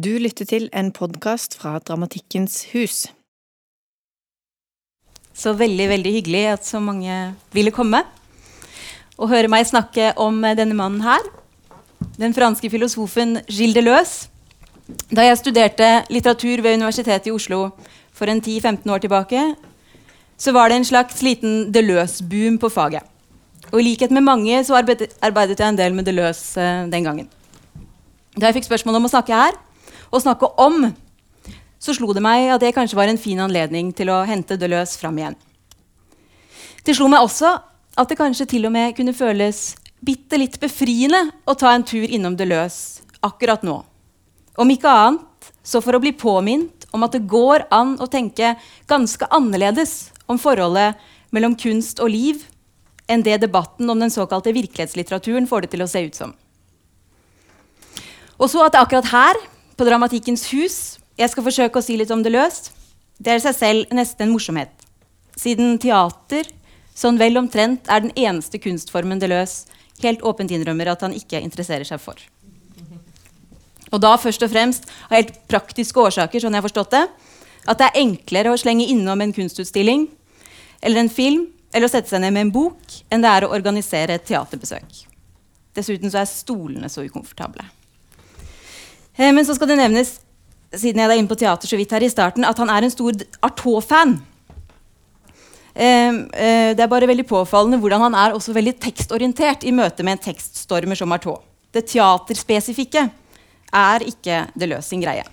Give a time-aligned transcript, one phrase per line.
[0.00, 3.08] Du lytter til en podkast fra Dramatikkens hus.
[5.34, 7.16] Så veldig, veldig hyggelig at så mange
[7.52, 7.98] ville komme
[9.18, 11.26] og høre meg snakke om denne mannen her.
[12.16, 14.30] Den franske filosofen Gilles Deleuze.
[15.10, 17.64] Da jeg studerte litteratur ved Universitetet i Oslo
[18.16, 19.42] for en 10-15 år tilbake,
[20.38, 23.02] så var det en slags liten Deleuze-boom på faget.
[23.72, 27.28] Og i likhet med mange så arbeidet, jeg en del med Deleuze uh, den gangen.
[28.38, 29.58] Da jeg fikk spørsmål om å snakke her,
[30.10, 30.90] og snakke om,
[31.80, 34.98] så slo det meg at det kanskje var en fin anledning til å hente Deleuze
[35.00, 35.38] fram igjen.
[36.84, 37.54] Det slo meg også
[38.00, 42.04] at det kanskje til og med kunne føles bitte litt befriende å ta en tur
[42.04, 43.80] innom Deleuze akkurat nå.
[44.60, 48.54] Om ikke annet så for å bli påminnet om at det går an å tenke
[48.90, 50.98] ganske annerledes om forholdet
[51.34, 52.42] mellom kunst og liv
[53.10, 56.34] enn det debatten om den såkalte virkelighetslitteraturen får det til å se ut som.
[58.40, 59.40] Og så at akkurat her,
[59.80, 60.74] på Dramatikkens hus,
[61.16, 62.66] jeg skal forsøke å si litt om det løst,
[63.16, 64.72] det er i seg selv nesten en morsomhet.
[65.40, 66.50] Siden teater
[66.92, 69.62] sånn vel omtrent er den eneste kunstformen det løs
[70.02, 72.20] helt åpent innrømmer at han ikke interesserer seg for.
[73.88, 77.04] Og da først og fremst av helt praktiske årsaker, sånn jeg har forstått det,
[77.64, 80.10] at det er enklere å slenge innom en kunstutstilling
[80.84, 83.54] eller en film eller å sette seg ned med en bok enn det er å
[83.56, 85.04] organisere et teaterbesøk.
[85.72, 87.64] Dessuten så er stolene så ukomfortable.
[89.16, 90.18] Eh, men så skal det nevnes
[90.70, 92.92] siden jeg er inne på teater så vidt her i starten, at han er en
[92.92, 94.18] stor Artaud-fan.
[95.74, 100.06] Eh, eh, det er bare veldig påfallende hvordan han er også veldig tekstorientert i møte
[100.06, 101.42] med en tekststormer som Artaud.
[101.70, 103.04] Det teaterspesifikke
[103.70, 105.26] er ikke Deleuze sin greie.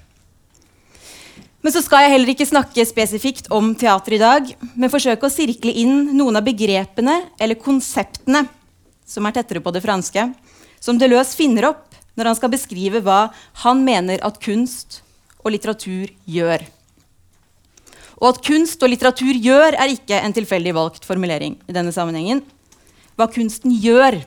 [1.65, 5.33] Men så skal jeg heller ikke snakke spesifikt om teater i dag, men forsøke å
[5.33, 8.45] sirkle inn noen av begrepene eller konseptene
[9.07, 10.27] som er tettere på det franske,
[10.79, 11.86] som Deleuze finner opp
[12.17, 13.27] når han skal beskrive hva
[13.63, 15.01] han mener at kunst
[15.43, 16.65] og litteratur gjør.
[18.17, 21.57] Og at kunst og litteratur gjør, er ikke en tilfeldig valgt formulering.
[21.69, 22.41] i denne sammenhengen.
[23.15, 24.23] Hva kunsten gjør,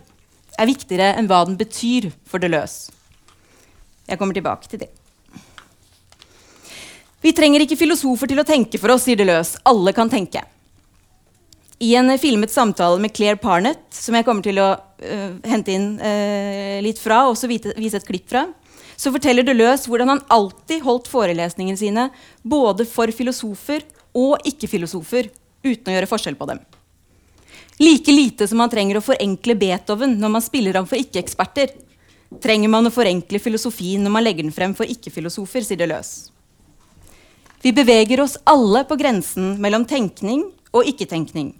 [0.58, 2.92] er viktigere enn hva den betyr for Deleuze.
[4.06, 4.90] Jeg kommer tilbake til det.
[7.20, 9.58] Vi trenger ikke filosofer til å tenke for oss, sier Deleuze.
[9.64, 10.42] Alle kan tenke.
[11.80, 15.94] I en filmet samtale med Claire Parnett, som jeg kommer til å uh, hente inn
[15.96, 18.42] uh, litt fra, og også vite, vise et klipp fra,
[19.00, 22.04] så forteller Deleuze hvordan han alltid holdt forelesningene sine
[22.42, 25.30] både for filosofer og ikke-filosofer,
[25.64, 26.60] uten å gjøre forskjell på dem.
[27.80, 31.72] Like lite som man trenger å forenkle Beethoven når man spiller ham for ikke-eksperter,
[32.44, 36.28] trenger man å forenkle filosofien når man legger den frem for ikke-filosofer, sier Deleuze.
[37.64, 40.44] Vi beveger oss alle på grensen mellom tenkning
[40.76, 41.54] og ikke-tenkning.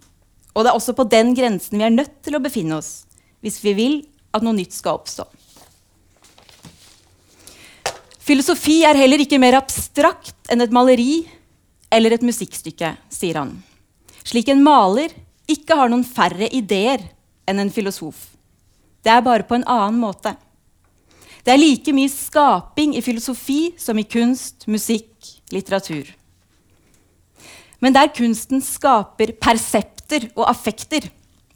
[0.51, 3.05] Og det er også på den grensen vi er nødt til å befinne oss
[3.41, 3.95] hvis vi vil
[4.35, 5.25] at noe nytt skal oppstå.
[8.21, 11.23] Filosofi er heller ikke mer abstrakt enn et maleri
[11.91, 13.55] eller et musikkstykke, sier han.
[14.21, 15.11] Slik en maler
[15.49, 17.01] ikke har noen færre ideer
[17.49, 18.29] enn en filosof.
[19.01, 20.35] Det er bare på en annen måte.
[21.41, 25.09] Det er like mye skaping i filosofi som i kunst, musikk,
[25.51, 26.05] litteratur.
[27.81, 29.33] Men der kunsten skaper
[30.11, 31.09] persepter og affekter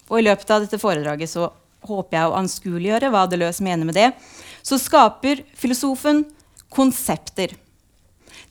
[0.07, 1.49] Og i løpet av dette foredraget så
[1.85, 4.11] håper jeg å anskueliggjøre hva Deleuze mener med det.
[4.61, 6.23] Så skaper filosofen
[6.69, 7.55] konsepter.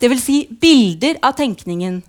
[0.03, 0.25] Dvs.
[0.25, 2.00] Si bilder av tenkningen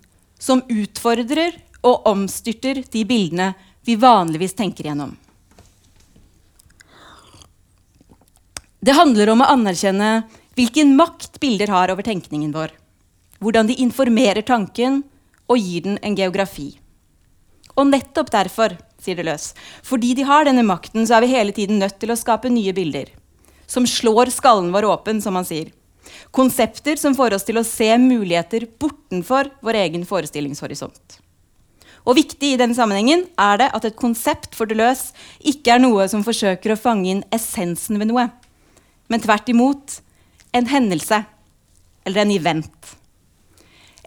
[0.41, 3.53] som utfordrer og omstyrter de bildene
[3.85, 5.13] vi vanligvis tenker gjennom.
[8.81, 10.23] Det handler om å anerkjenne
[10.57, 12.73] hvilken makt bilder har over tenkningen vår.
[13.37, 15.03] Hvordan de informerer tanken
[15.45, 16.71] og gir den en geografi.
[17.75, 21.81] Og nettopp derfor, sier Deleuze, fordi de har denne makten, så er vi hele tiden
[21.81, 23.11] nødt til å skape nye bilder.
[23.67, 25.73] Som slår skallen vår åpen, som han sier.
[26.35, 31.19] Konsepter som får oss til å se muligheter bortenfor vår egen forestillingshorisont.
[32.05, 36.05] Og viktig i denne sammenhengen er det at et konsept for Deleuze ikke er noe
[36.07, 38.29] som forsøker å fange inn essensen ved noe
[39.07, 39.99] men tvert imot
[40.55, 41.21] en hendelse
[42.05, 42.95] eller en event.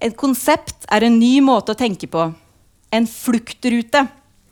[0.03, 2.29] Et konsept er en ny måte å tenke på.
[2.95, 4.07] En fluktrute,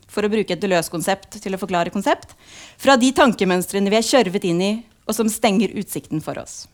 [0.07, 2.35] for å bruke et Deleuze-konsept til å forklare konsept,
[2.81, 4.73] fra de tankemønstrene vi er kjørvet inn i,
[5.07, 6.65] og som stenger utsikten for oss.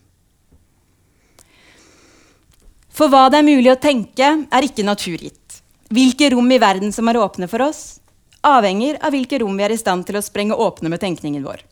[2.93, 5.61] For hva det er mulig å tenke, er ikke naturgitt.
[5.93, 7.99] Hvilke rom i verden som er åpne for oss,
[8.45, 11.63] avhenger av hvilke rom vi er i stand til å sprenge åpne med tenkningen vår.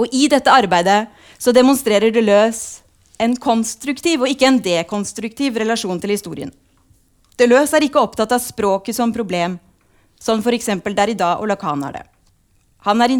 [0.00, 2.80] Og i dette arbeidet så demonstrerer Deleuze
[3.20, 6.52] en konstruktiv og ikke en dekonstruktiv relasjon til historien.
[7.40, 9.56] Deleuze er ikke opptatt av språket som problem,
[10.20, 10.68] som f.eks.
[10.84, 12.04] Derrida og Lacan har det.
[12.84, 13.12] Han er,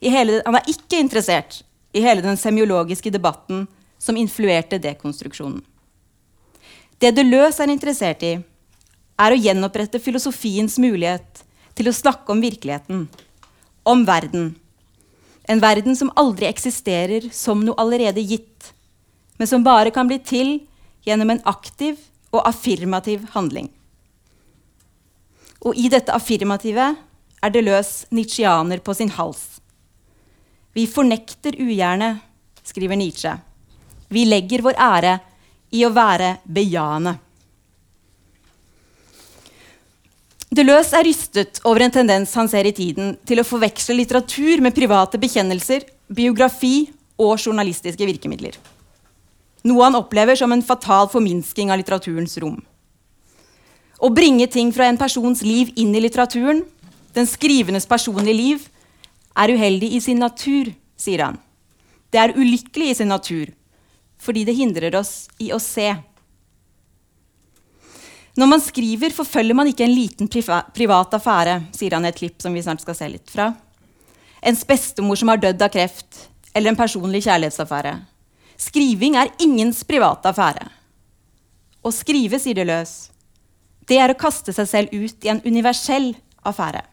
[0.00, 3.66] hele, han er ikke interessert i hele den semiologiske debatten
[4.00, 5.60] som influerte dekonstruksjonen.
[7.00, 8.34] Det Deleuze er interessert i,
[9.20, 11.44] er å gjenopprette filosofiens mulighet
[11.76, 13.06] til å snakke om virkeligheten,
[13.88, 14.54] om verden.
[15.48, 18.72] En verden som aldri eksisterer som noe allerede gitt,
[19.40, 20.58] men som bare kan bli til
[21.08, 21.96] gjennom en aktiv
[22.30, 23.68] og affirmativ handling.
[25.60, 26.92] Og i dette affirmative
[27.40, 29.60] er Deleuze nietzscheaner på sin hals.
[30.72, 32.14] Vi fornekter ugjerne,
[32.62, 33.32] skriver Nietzsche.
[34.08, 35.16] Vi legger vår ære
[35.74, 37.16] i å være bejaende.
[40.50, 44.74] Deleuze er rystet over en tendens han ser i tiden til å forveksle litteratur med
[44.74, 46.88] private bekjennelser, biografi
[47.22, 48.56] og journalistiske virkemidler.
[49.68, 52.58] Noe han opplever som en fatal forminsking av litteraturens rom.
[54.00, 56.62] Å bringe ting fra en persons liv inn i litteraturen,
[57.12, 58.68] den skrivendes personlige liv,
[59.36, 61.36] er uheldig i sin natur, sier han.
[62.10, 63.50] Det er ulykkelig i sin natur,
[64.20, 65.92] fordi det hindrer oss i å se.
[68.40, 72.40] Når man skriver, forfølger man ikke en liten privat affære, sier han i et klipp
[72.40, 73.50] som vi snart skal se litt fra.
[74.40, 76.24] Ens bestemor som har dødd av kreft,
[76.54, 77.98] eller en personlig kjærlighetsaffære.
[78.60, 80.68] Skriving er ingens private affære.
[81.80, 83.10] Å skrive, sier det løs,
[83.88, 86.12] det er å kaste seg selv ut i en universell
[86.46, 86.84] affære.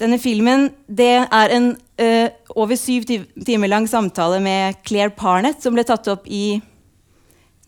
[0.00, 5.84] Denne filmen er en uh, over syv timer lang samtale med Claire Parnett, som ble
[5.84, 6.56] tatt opp i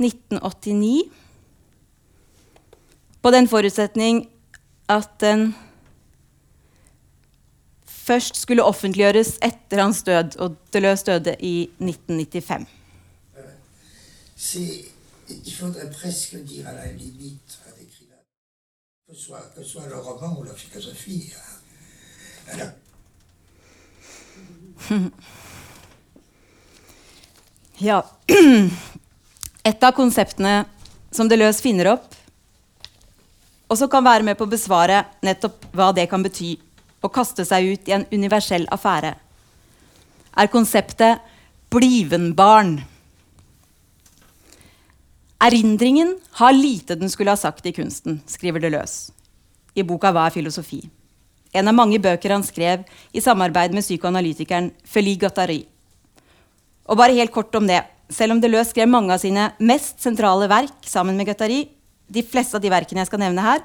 [0.01, 1.11] 1989.
[3.23, 4.25] På den forutsetning
[4.91, 5.53] at den
[8.03, 12.67] først skulle offentliggjøres etter hans død, og Deleuze døde i 1995.
[15.47, 18.23] Il faudrait presque dire à la limite à l'écrivain,
[19.09, 21.33] que ce soit, que soit le roman ou la philosophie.
[27.79, 28.03] Ja
[29.69, 30.65] Et av konseptene
[31.15, 32.15] som Deleuze finner opp,
[33.71, 36.57] og som kan være med på å besvare nettopp hva det kan bety
[37.03, 39.15] å kaste seg ut i en universell affære,
[40.33, 41.21] er konseptet
[41.71, 42.81] 'blivenbarn'.
[45.43, 49.13] Erindringen har lite den skulle ha sagt i kunsten, skriver Deleuze
[49.75, 50.89] i boka 'Hva er filosofi'?
[51.53, 55.67] En av mange bøker han skrev i samarbeid med psykoanalytikeren Feli Gattari.
[56.89, 57.85] Og bare helt kort om det.
[58.09, 61.69] Selv om Deleuze skrev mange av sine mest sentrale verk sammen med Gattari,
[62.09, 63.61] de fleste av de verkene jeg skal nevne her,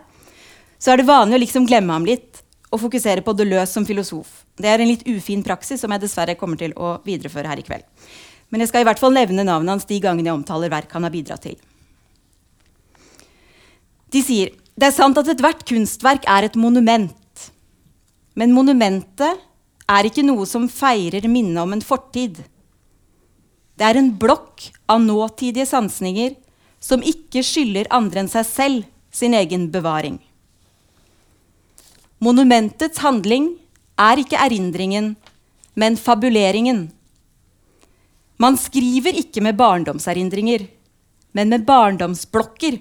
[0.79, 4.43] så er det vanlig å liksom glemme ham litt og fokusere på Deleuze som filosof.
[4.59, 7.65] Det er en litt ufin praksis som jeg dessverre kommer til å videreføre her i
[7.67, 7.85] kveld.
[8.51, 11.07] Men jeg skal i hvert fall nevne navnet hans de gangene jeg omtaler verk han
[11.07, 11.57] har bidratt til.
[14.11, 17.15] De sier det er sant at ethvert kunstverk er et monument
[18.37, 19.41] men monumentet
[19.89, 22.43] er ikke noe som feirer minnet om en fortid.
[23.77, 26.35] Det er en blokk av nåtidige sansninger
[26.83, 30.19] som ikke skylder andre enn seg selv sin egen bevaring.
[32.23, 33.51] Monumentets handling
[34.01, 35.11] er ikke erindringen,
[35.77, 36.87] men fabuleringen.
[38.41, 40.65] Man skriver ikke med barndomserindringer,
[41.37, 42.79] men med barndomsblokker,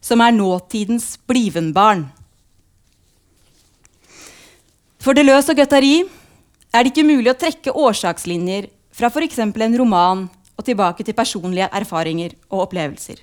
[0.00, 2.06] som er nåtidens blivenbarn.
[5.02, 6.02] For Deleuze og Guattari
[6.72, 9.40] er det ikke mulig å trekke årsakslinjer fra f.eks.
[9.42, 13.18] en roman og tilbake til personlige erfaringer og opplevelser.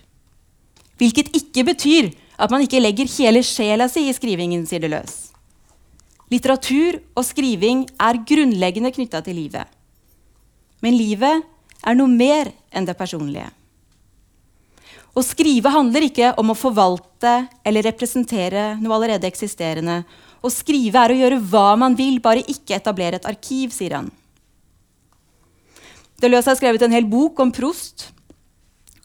[1.00, 5.29] Hvilket ikke betyr at man ikke legger hele sjela si i skrivingen, sier Deleuze.
[6.30, 9.66] Litteratur og skriving er grunnleggende knytta til livet.
[10.84, 11.46] Men livet
[11.86, 13.50] er noe mer enn det personlige.
[15.18, 17.34] Å skrive handler ikke om å forvalte
[17.66, 20.04] eller representere noe allerede eksisterende
[20.40, 24.08] å skrive er å gjøre hva man vil, bare ikke etablere et arkiv, sier han.
[26.20, 28.10] Deleuze har skrevet en hel bok om Prost.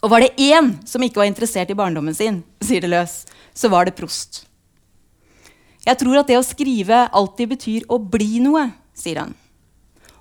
[0.03, 3.89] Og var det én som ikke var interessert i barndommen sin, sier Deleuze, så var
[3.89, 4.45] det Prost.
[5.85, 9.35] Jeg tror at det å skrive alltid betyr å bli noe, sier han.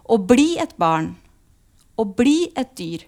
[0.04, 1.14] Å bli et barn.
[1.96, 3.06] Å bli et dyr.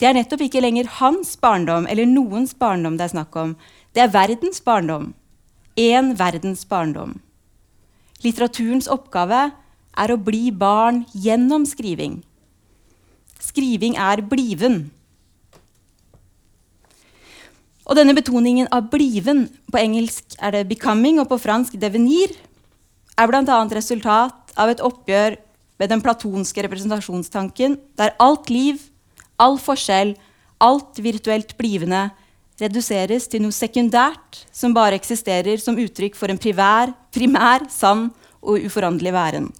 [0.00, 3.54] Det er nettopp ikke lenger hans barndom eller noens barndom det er snakk om.
[3.94, 5.10] Det er verdens barndom
[5.80, 7.18] én verdens barndom.
[8.24, 9.50] Litteraturens oppgave
[9.96, 12.20] er å bli barn gjennom skriving.
[13.40, 14.90] Skriving er bliven.
[17.90, 22.36] Og denne betoningen av bliven, på engelsk er det 'becoming' og på fransk 'devenir',
[23.18, 23.64] er bl.a.
[23.74, 25.36] resultat av et oppgjør
[25.78, 28.78] med den platonske representasjonstanken, der alt liv,
[29.38, 30.14] all forskjell,
[30.60, 32.10] alt virtuelt blivende
[32.60, 38.60] reduseres til noe sekundært som bare eksisterer som uttrykk for en privær, primær, sann og
[38.60, 39.52] uforanderlig væren.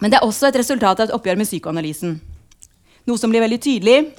[0.00, 2.20] Men det er også et resultat av et oppgjør med psykoanalysen.
[3.06, 4.14] Noe som blir veldig tydelig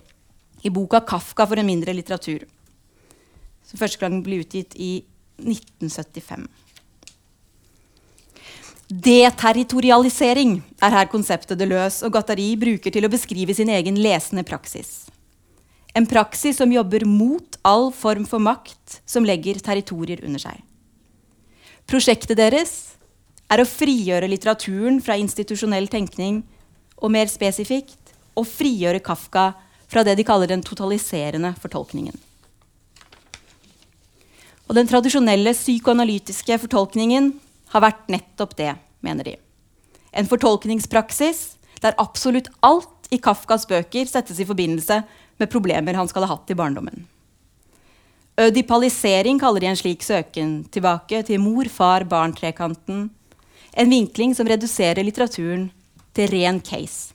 [0.64, 2.48] i boka 'Kafka for en mindre litteratur',
[3.64, 5.04] som første gang ble utgitt i
[5.40, 6.48] 1975.
[8.92, 15.08] Deterritorialisering er her konseptet Deleuze og Gattari bruker til å beskrive sin egen lesende praksis.
[15.96, 20.60] En praksis som jobber mot all form for makt som legger territorier under seg.
[21.88, 22.74] Prosjektet deres
[23.52, 26.44] er å frigjøre litteraturen fra institusjonell tenkning,
[27.02, 29.54] og mer spesifikt å frigjøre Kafka
[30.00, 32.16] det de kaller den totaliserende fortolkningen.
[34.72, 37.34] Og den tradisjonelle psykoanalytiske fortolkningen
[37.74, 38.72] har vært nettopp det,
[39.04, 39.36] mener de.
[40.16, 45.02] En fortolkningspraksis der absolutt alt i Kafkas bøker settes i forbindelse
[45.42, 47.04] med problemer han skal ha hatt i barndommen.
[48.40, 53.10] Ødipalisering kaller de en slik søken tilbake til mor-far-barn-trekanten.
[53.76, 55.68] En vinkling som reduserer litteraturen
[56.16, 57.12] til ren case.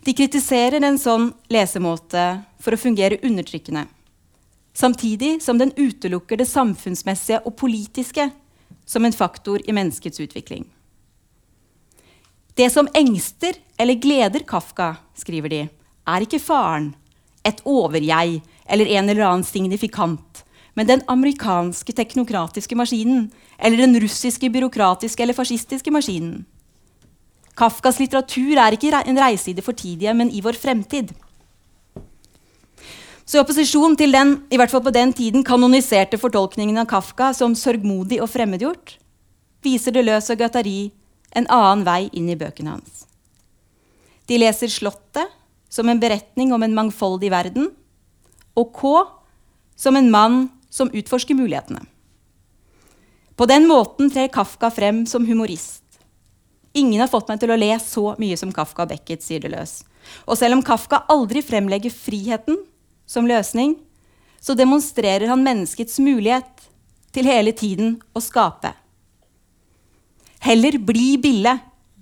[0.00, 2.24] De kritiserer en sånn lesemåte
[2.60, 3.84] for å fungere undertrykkende,
[4.72, 8.30] samtidig som den utelukker det samfunnsmessige og politiske
[8.88, 10.64] som en faktor i menneskets utvikling.
[12.56, 15.60] Det som engster eller gleder Kafka, skriver de,
[16.08, 16.94] er ikke faren,
[17.44, 20.42] et overjeg eller en eller annen signifikant,
[20.74, 23.28] men den amerikanske teknokratiske maskinen
[23.58, 26.44] eller den russiske byråkratiske eller fascistiske maskinen.
[27.60, 31.12] Kafkas litteratur er ikke en reise i det fortidige, men i vår fremtid.
[33.28, 37.30] Så I opposisjon til den i hvert fall på den tiden, kanoniserte fortolkningen av Kafka
[37.36, 38.96] som sørgmodig og fremmedgjort,
[39.62, 40.90] viser det løs og Gattari
[41.36, 43.04] en annen vei inn i bøkene hans.
[44.26, 45.36] De leser 'Slottet'
[45.70, 47.70] som en beretning om en mangfoldig verden,
[48.56, 49.04] og K
[49.76, 51.84] som en mann som utforsker mulighetene.
[53.36, 55.84] På den måten trer Kafka frem som humorist
[56.72, 59.82] Ingen har fått meg til å le så mye som Kafka og Beckett, sier Deleuze.
[60.26, 62.60] Og selv om Kafka aldri fremlegger friheten
[63.10, 63.74] som løsning,
[64.40, 66.68] så demonstrerer han menneskets mulighet
[67.12, 68.72] til hele tiden å skape.
[70.40, 71.58] Heller bli bille,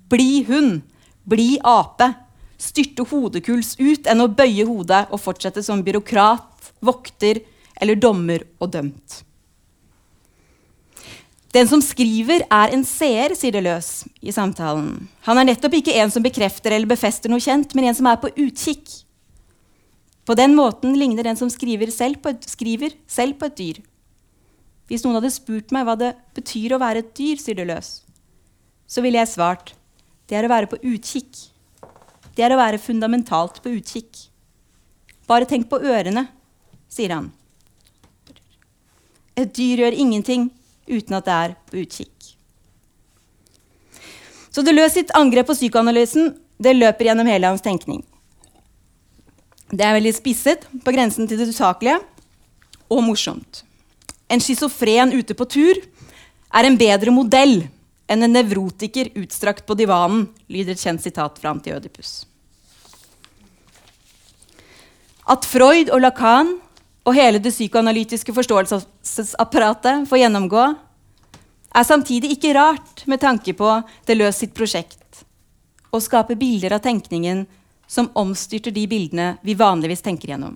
[0.09, 0.83] bli hund,
[1.27, 2.13] bli ape,
[2.59, 7.41] styrte hodekuls ut enn å bøye hodet og fortsette som byråkrat, vokter
[7.81, 9.23] eller dommer og dømt.
[11.49, 15.07] Den som skriver, er en seer, sier det løs i samtalen.
[15.25, 18.19] Han er nettopp ikke en som bekrefter eller befester noe kjent, men en som er
[18.21, 18.91] på utkikk.
[20.29, 23.79] På den måten ligner den som skriver selv et, skriver selv på et dyr.
[24.89, 27.89] Hvis noen hadde spurt meg hva det betyr å være et dyr, sier det løs,
[28.85, 29.73] så ville jeg svart
[30.29, 31.33] det er å være på utkikk.
[32.37, 34.27] Det er å være fundamentalt på utkikk.
[35.25, 36.27] Bare tenk på ørene,
[36.89, 37.31] sier han.
[39.33, 40.49] Et dyr gjør ingenting
[40.89, 42.29] uten at det er på utkikk.
[44.49, 48.01] Så det løs sitt angrep på psykoanalysen det løper gjennom hele hans tenkning.
[49.69, 51.99] Det er veldig spisset, på grensen til det usaklige,
[52.89, 53.63] og morsomt.
[54.29, 57.61] En schizofren ute på tur er en bedre modell
[58.09, 62.23] enn en nevrotiker utstrakt på divanen, lyder et kjent sitat fra Antiødipus.
[65.29, 66.55] At Freud og Lacan
[67.09, 70.65] og hele det psykoanalytiske forståelsesapparatet får gjennomgå,
[71.69, 73.71] er samtidig ikke rart med tanke på
[74.05, 75.23] Deleuze sitt prosjekt
[75.89, 77.47] å skape bilder av tenkningen
[77.89, 80.53] som omstyrter de bildene vi vanligvis tenker gjennom.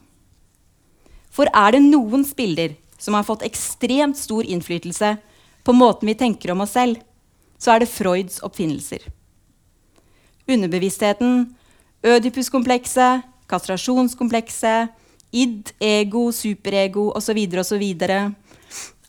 [1.33, 5.15] For er det noens bilder som har fått ekstremt stor innflytelse
[5.65, 6.99] på måten vi tenker om oss selv,
[7.57, 9.01] så er det Freuds oppfinnelser.
[10.45, 11.47] Underbevisstheten,
[12.03, 14.91] Ødipus-komplekset, kastrasjonskomplekset,
[15.33, 17.39] id, ego, superego osv.
[17.59, 17.83] osv.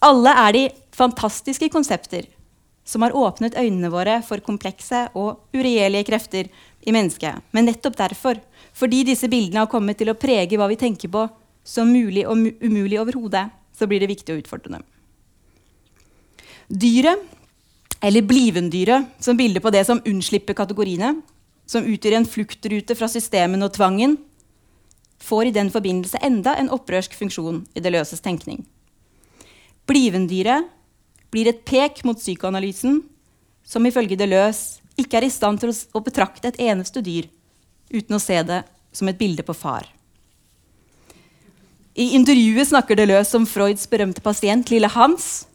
[0.05, 0.65] Alle er de
[0.95, 2.27] fantastiske konsepter
[2.85, 6.51] som har åpnet øynene våre for komplekse og uregjerlige krefter
[6.85, 7.41] i mennesket.
[7.53, 8.41] Men nettopp derfor,
[8.77, 11.25] fordi disse bildene har kommet til å prege hva vi tenker på
[11.65, 14.85] som mulig og umulig overhodet, så blir det viktig å utfordre dem.
[16.69, 17.25] Dyret,
[18.05, 21.15] eller blivendyret, som bilde på det som unnslipper kategoriene,
[21.65, 24.19] som utgjør en fluktrute fra systemen og tvangen,
[25.25, 28.63] får i den forbindelse enda en opprørsk funksjon i det løses tenkning.
[29.89, 30.69] Blivendyret
[31.35, 33.03] blir et pek mot psykoanalysen,
[33.65, 37.27] som ifølge Deleuze ikke er i stand til å betrakte et eneste dyr
[37.91, 38.63] uten å se det
[38.95, 39.89] som et bilde på far.
[41.95, 45.47] I intervjuet snakker Deleuze om Freuds berømte pasient lille Hans,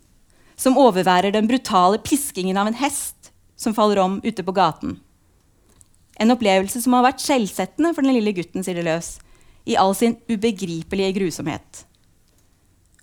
[0.60, 4.98] som overværer den brutale piskingen av en hest som faller om ute på gaten.
[6.20, 9.24] En opplevelse som har vært skjellsettende for den lille gutten, sier Deleuze,
[9.70, 11.86] i all sin ubegripelige grusomhet.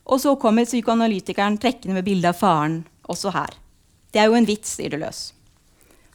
[0.07, 3.55] Og så kommer psykoanalytikeren trekkende med bilde av faren, også her.
[4.13, 5.31] Det er jo en vits, sier det løs.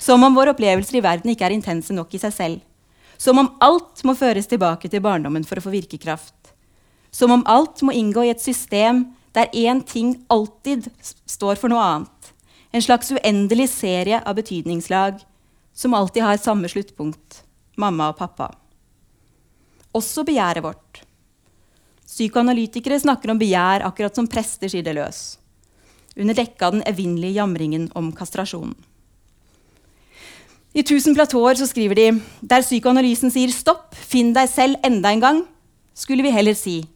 [0.02, 2.62] Som om våre opplevelser i verden ikke er intense nok i seg selv.
[3.22, 6.56] Som om alt må føres tilbake til barndommen for å få virkekraft.
[7.14, 9.06] Som om alt må inngå i et system
[9.36, 10.90] der én ting alltid
[11.30, 12.32] står for noe annet.
[12.74, 15.20] En slags uendelig serie av betydningslag
[15.76, 17.44] som alltid har samme sluttpunkt
[17.80, 18.50] mamma og pappa.
[19.98, 21.02] Også begjæret vårt.
[22.08, 25.38] Psykoanalytikere snakker om begjær akkurat som prester sier det løs,
[26.20, 28.76] under dekke av den evinnelige jamringen om kastrasjonen.
[30.72, 35.20] I 'Tusen platåer' så skriver de der psykoanalysen sier 'stopp, finn deg selv enda en
[35.20, 35.42] gang',
[35.94, 36.88] skulle vi heller si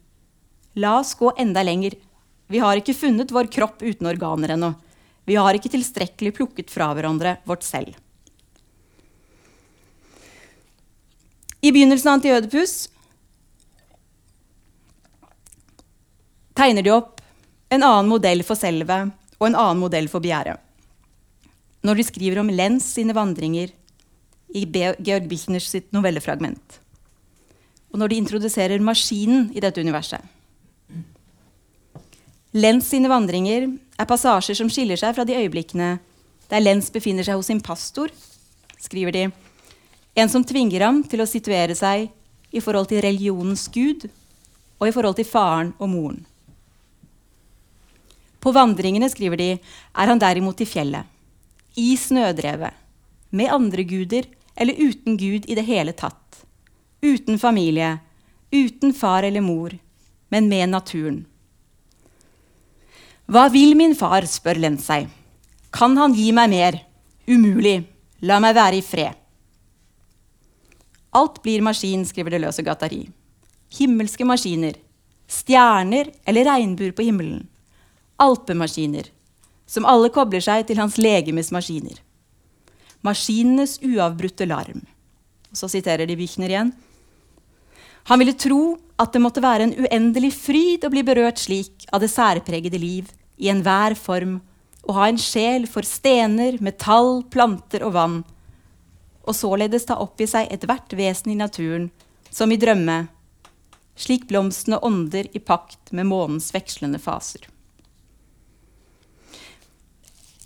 [0.76, 1.96] 'la oss gå enda lenger'.
[2.48, 4.74] Vi har ikke funnet vår kropp uten organer ennå.
[5.26, 7.96] Vi har ikke tilstrekkelig plukket fra hverandre vårt selv.
[11.64, 12.74] I begynnelsen av Antiødepus
[16.56, 17.22] tegner de opp
[17.72, 20.60] en annen modell for selvet og en annen modell for begjæret.
[21.86, 23.72] Når de skriver om Lenz sine vandringer
[24.56, 26.80] i Georg Bichners sitt novellefragment.
[27.92, 30.22] Og når de introduserer maskinen i dette universet.
[32.56, 35.96] Lenz sine vandringer er passasjer som skiller seg fra de øyeblikkene
[36.50, 38.12] der Lenz befinner seg hos sin pastor,
[38.78, 39.24] skriver de.
[40.16, 42.08] En som tvinger ham til å situere seg
[42.56, 44.06] i forhold til religionens gud
[44.78, 46.22] og i forhold til faren og moren.
[48.40, 51.04] På vandringene, skriver de, er han derimot i fjellet,
[51.76, 52.72] i snødrevet,
[53.36, 56.44] med andre guder eller uten Gud i det hele tatt,
[57.02, 57.96] uten familie,
[58.54, 59.74] uten far eller mor,
[60.30, 61.24] men med naturen.
[63.26, 65.10] Hva vil min far, spør Lenz seg.
[65.74, 66.78] Kan han gi meg mer?
[67.26, 67.80] Umulig.
[68.22, 69.25] La meg være i fred.
[71.16, 73.06] Alt blir maskin, skriver det løse Gattari.
[73.78, 74.76] Himmelske maskiner.
[75.26, 77.46] Stjerner eller regnbuer på himmelen
[78.22, 79.10] alpemaskiner,
[79.66, 81.98] som alle kobler seg til hans legemes maskiner.
[83.04, 84.82] Maskinenes uavbrutte larm.
[85.52, 86.72] Så siterer de Bichner igjen.
[88.06, 92.02] Han ville tro at det måtte være en uendelig fryd å bli berørt slik av
[92.02, 94.38] det særpregede liv i enhver form,
[94.86, 98.20] og ha en sjel for stener, metall, planter og vann,
[99.26, 101.90] og således ta opp i seg ethvert vesen i naturen,
[102.30, 103.06] som i drømme,
[103.96, 107.48] slik blomstene ånder i pakt med månens vekslende faser.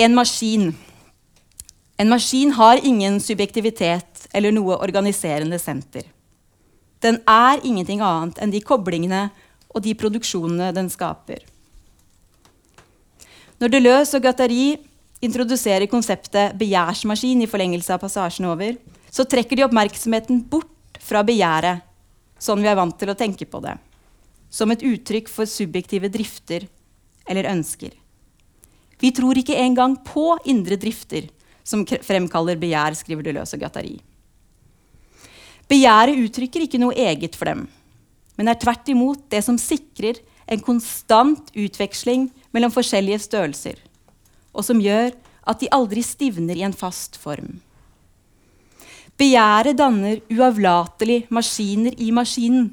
[0.00, 0.70] En maskin.
[2.00, 6.06] En maskin har ingen subjektivitet eller noe organiserende senter.
[7.04, 9.26] Den er ingenting annet enn de koblingene
[9.74, 11.42] og de produksjonene den skaper.
[13.60, 14.78] Når Deleuze og Gattari
[15.20, 18.76] introduserer konseptet begjærsmaskin i forlengelse av passasjen over,
[19.12, 21.84] så trekker de oppmerksomheten bort fra begjæret,
[22.40, 23.76] sånn vi er vant til å tenke på det,
[24.50, 26.66] som et uttrykk for subjektive drifter
[27.28, 27.92] eller ønsker.
[29.00, 31.28] Vi tror ikke engang på indre drifter
[31.64, 33.98] som fremkaller begjær, skriver Deleuze og Gattari.
[35.70, 37.68] Begjæret uttrykker ikke noe eget for dem,
[38.36, 40.18] men er tvert imot det som sikrer
[40.50, 43.76] en konstant utveksling mellom forskjellige størrelser,
[44.52, 45.12] og som gjør
[45.50, 47.58] at de aldri stivner i en fast form.
[49.20, 52.70] Begjæret danner uavlatelig maskiner i maskinen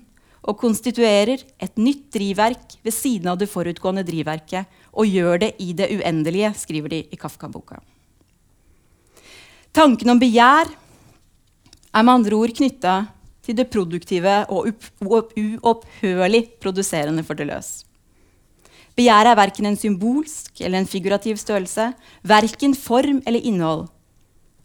[0.47, 4.63] og konstituerer et nytt drivverk ved siden av det forutgående drivverket,
[4.97, 7.81] og gjør det i det uendelige, skriver de i Kafka-boka.
[9.75, 12.95] Tanken om begjær er med andre ord knytta
[13.45, 14.71] til det produktive og
[15.03, 17.86] uopphørlig produserende for Deleuze.
[18.97, 21.91] Begjæret er verken en symbolsk eller en figurativ størrelse,
[22.25, 23.85] verken form eller innhold,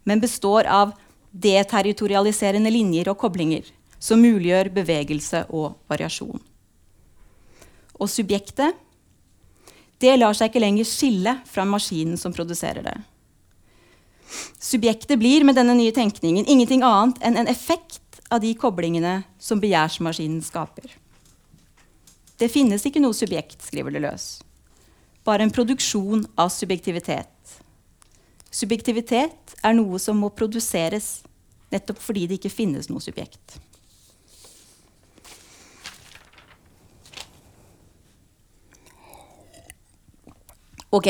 [0.09, 0.95] men består av
[1.33, 3.68] deterritorialiserende linjer og koblinger
[4.03, 6.40] som muliggjør bevegelse og variasjon.
[8.01, 8.79] Og subjektet
[10.03, 12.97] det lar seg ikke lenger skille fra maskinen som produserer det.
[14.59, 18.01] Subjektet blir med denne nye tenkningen ingenting annet enn en effekt
[18.33, 21.02] av de koblingene som begjærsmaskinen skaper.
[22.42, 24.40] Det finnes ikke noe subjekt, skriver det løs.
[25.22, 27.52] Bare en produksjon av subjektivitet.
[28.50, 31.20] Subjektivitet er noe som må produseres
[31.70, 33.61] nettopp fordi det ikke finnes noe subjekt.
[40.92, 41.09] Ok,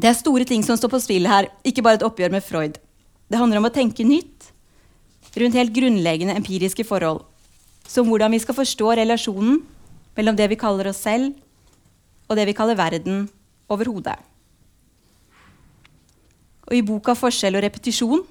[0.00, 2.76] Det er store ting som står på spill her, ikke bare et oppgjør med Freud.
[3.26, 4.50] Det handler om å tenke nytt
[5.34, 7.24] rundt helt grunnleggende empiriske forhold.
[7.86, 9.58] Som hvordan vi skal forstå relasjonen
[10.16, 11.34] mellom det vi kaller oss selv,
[12.28, 13.24] og det vi kaller verden
[13.70, 14.18] overhodet.
[16.70, 18.26] Og I boka 'Forskjell og repetisjon'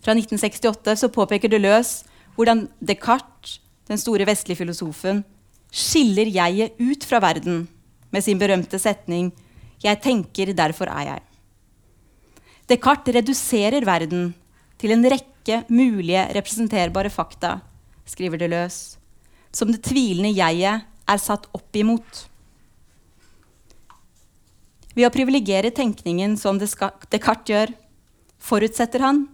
[0.00, 5.24] fra 1968 så påpeker Deleuze hvordan Descartes, den store vestlige filosofen,
[5.70, 7.68] skiller jeget ut fra verden
[8.10, 9.32] med sin berømte setning
[9.82, 11.22] 'Jeg tenker, derfor er jeg'.
[12.68, 14.34] Descartes reduserer verden
[14.78, 17.60] til en rekke mulige representerbare fakta,
[18.06, 19.01] skriver Deleuze,
[19.52, 22.24] som det tvilende jeget er satt opp imot.
[24.92, 27.72] Ved å privilegere tenkningen som Descartes gjør,
[28.42, 29.24] forutsetter han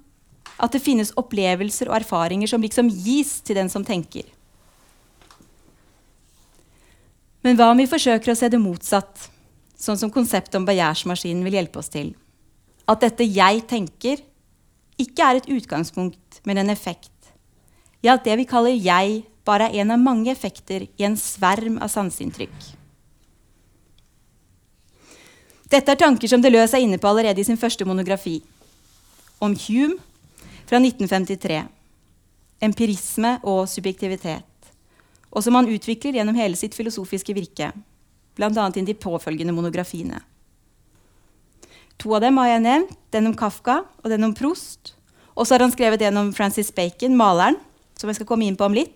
[0.58, 4.26] at det finnes opplevelser og erfaringer som liksom gis til den som tenker.
[7.46, 9.28] Men hva om vi forsøker å se det motsatt,
[9.78, 12.14] sånn som konseptet om begjærsmaskinen vil hjelpe oss til?
[12.88, 14.24] At dette 'jeg tenker'
[14.98, 17.12] ikke er et utgangspunkt, men en effekt.
[18.02, 21.80] Ja, at det vi kaller 'jeg', bare er en av mange effekter i en sverm
[21.80, 22.74] av sanseinntrykk.
[25.68, 28.38] Dette er tanker som Deleuze er inne på allerede i sin første monografi
[29.44, 29.98] om Hume
[30.68, 31.60] fra 1953.
[32.64, 34.44] Empirisme og subjektivitet.
[35.28, 37.70] Og som han utvikler gjennom hele sitt filosofiske virke,
[38.38, 38.64] bl.a.
[38.74, 40.22] i de påfølgende monografiene.
[41.98, 44.94] To av dem har jeg nevnt, den om Kafka og den om Prost.
[45.34, 47.58] Og så har han skrevet en om Francis Bacon, maleren,
[47.98, 48.94] som jeg skal komme inn på om litt.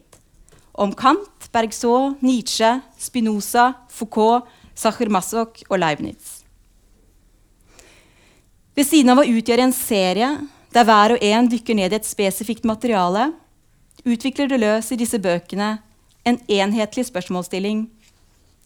[0.72, 6.40] Om Kant, Bergså, Nietzsche, Spinoza, Foucault, Sacher Masoch og Leibniz.
[8.72, 10.30] Ved siden av å utgjøre en serie
[10.72, 13.28] der hver og en dykker ned i et spesifikt materiale,
[14.08, 15.74] utvikler det løs i disse bøkene
[16.24, 17.84] en enhetlig spørsmålsstilling,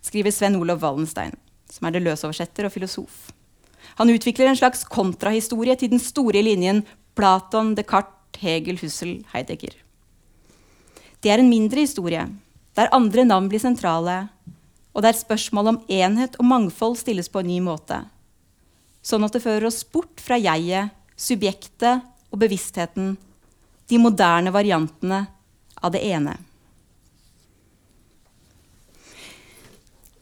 [0.06, 1.34] skriver Sven Olav Wallenstein,
[1.72, 3.32] som er det løsoversetter og filosof.
[3.98, 6.84] Han utvikler en slags kontrahistorie til den store linjen
[7.18, 9.72] Platon, Descartes, Hegel, Hussel, Heidegger.
[11.26, 12.22] Det er en mindre historie,
[12.78, 14.28] der andre navn blir sentrale,
[14.94, 17.96] og der spørsmålet om enhet og mangfold stilles på en ny måte.
[19.02, 23.16] Sånn at det fører oss bort fra jeget subjektet og bevisstheten,
[23.90, 25.24] de moderne variantene
[25.82, 26.36] av det ene.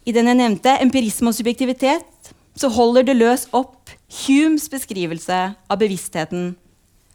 [0.09, 3.93] I den jeg nevnte, empirisme og subjektivitet, så holder det løs opp
[4.25, 6.55] Humes beskrivelse av bevisstheten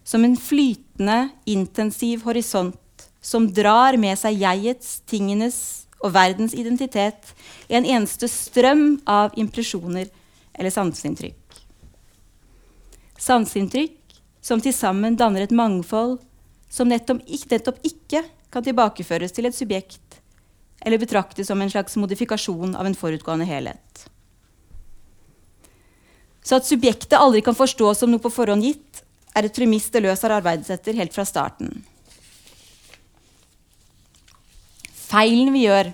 [0.06, 2.78] som en flytende, intensiv horisont
[3.20, 7.34] som drar med seg jegets, tingenes og verdens identitet
[7.68, 10.08] i en eneste strøm av impresjoner
[10.56, 11.40] eller sanseinntrykk
[13.20, 16.18] sanseinntrykk som til sammen danner et mangfold
[16.72, 17.22] som nettopp
[17.84, 20.18] ikke, kan tilbakeføres til et subjekt
[20.80, 24.06] eller betraktes som en slags modifikasjon av en forutgående helhet.
[26.42, 29.02] Så at subjektet aldri kan forstås som noe på forhånd gitt,
[29.36, 31.84] er et premiss Deleuze har arbeidet etter helt fra starten.
[35.10, 35.88] Feilen vi gjør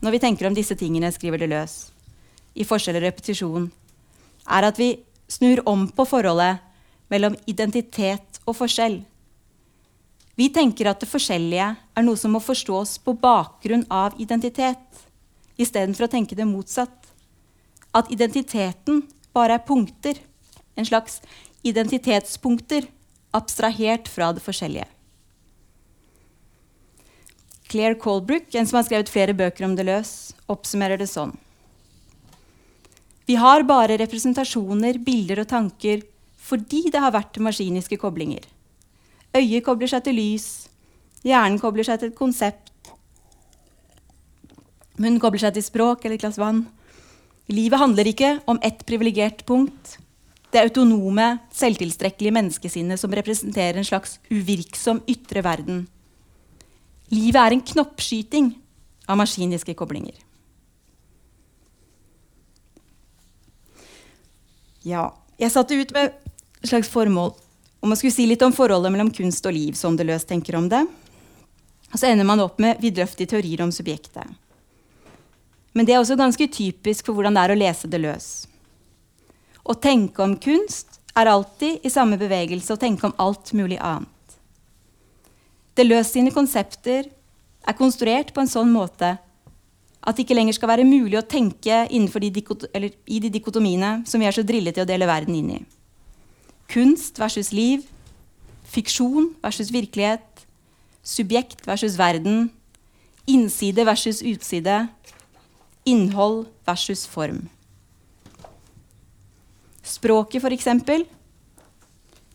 [0.00, 1.74] når vi tenker om disse tingene, skriver det løs,
[2.56, 3.66] i forskjell og repetisjon,
[4.48, 4.94] er at vi
[5.28, 6.62] snur om på forholdet
[7.12, 9.02] mellom identitet og forskjell.
[10.36, 15.04] Vi tenker at det forskjellige er noe som må forstås på bakgrunn av identitet,
[15.60, 16.96] istedenfor å tenke det motsatt.
[17.96, 19.04] At identiteten
[19.36, 20.16] bare er punkter,
[20.76, 21.20] en slags
[21.64, 22.88] identitetspunkter,
[23.36, 24.88] abstrahert fra det forskjellige.
[27.68, 31.34] Claire Colbrook, en som har skrevet flere bøker om Deleuze, oppsummerer det sånn.
[33.26, 36.04] Vi har bare representasjoner, bilder og tanker
[36.46, 38.44] fordi det har vært maskiniske koblinger.
[39.34, 40.46] Øyet kobler seg til lys,
[41.26, 42.70] hjernen kobler seg til et konsept,
[44.96, 46.62] munnen kobler seg til språk eller et glass vann.
[47.50, 49.96] Livet handler ikke om ett privilegert punkt.
[50.54, 55.84] Det autonome, selvtilstrekkelige menneskesinnet som representerer en slags uvirksom ytre verden.
[57.12, 58.50] Livet er en knoppskyting
[59.06, 60.16] av maskiniske koblinger.
[64.86, 67.34] Ja, jeg satte ut med et slags formål
[67.82, 70.68] om man skulle si litt om forholdet mellom kunst og liv, som løst tenker om
[70.70, 70.82] det.
[71.92, 74.26] Og så ender man opp med vidløftige teorier om subjektet.
[75.76, 78.28] Men det er også ganske typisk for hvordan det er å lese det løs.
[79.62, 84.10] Å tenke om kunst er alltid i samme bevegelse å tenke om alt mulig annet.
[85.76, 87.10] Deleuze sine konsepter
[87.66, 89.16] er konstruert på en sånn måte
[90.06, 92.28] at det ikke lenger skal være mulig å tenke de
[93.10, 95.60] i de dikotomiene som vi er så drillet til å dele verden inn i.
[96.70, 97.82] Kunst versus liv,
[98.70, 100.46] fiksjon versus virkelighet,
[101.02, 102.48] subjekt versus verden,
[103.26, 104.86] innside versus utside,
[105.86, 107.48] innhold versus form.
[109.86, 110.70] Språket, f.eks.,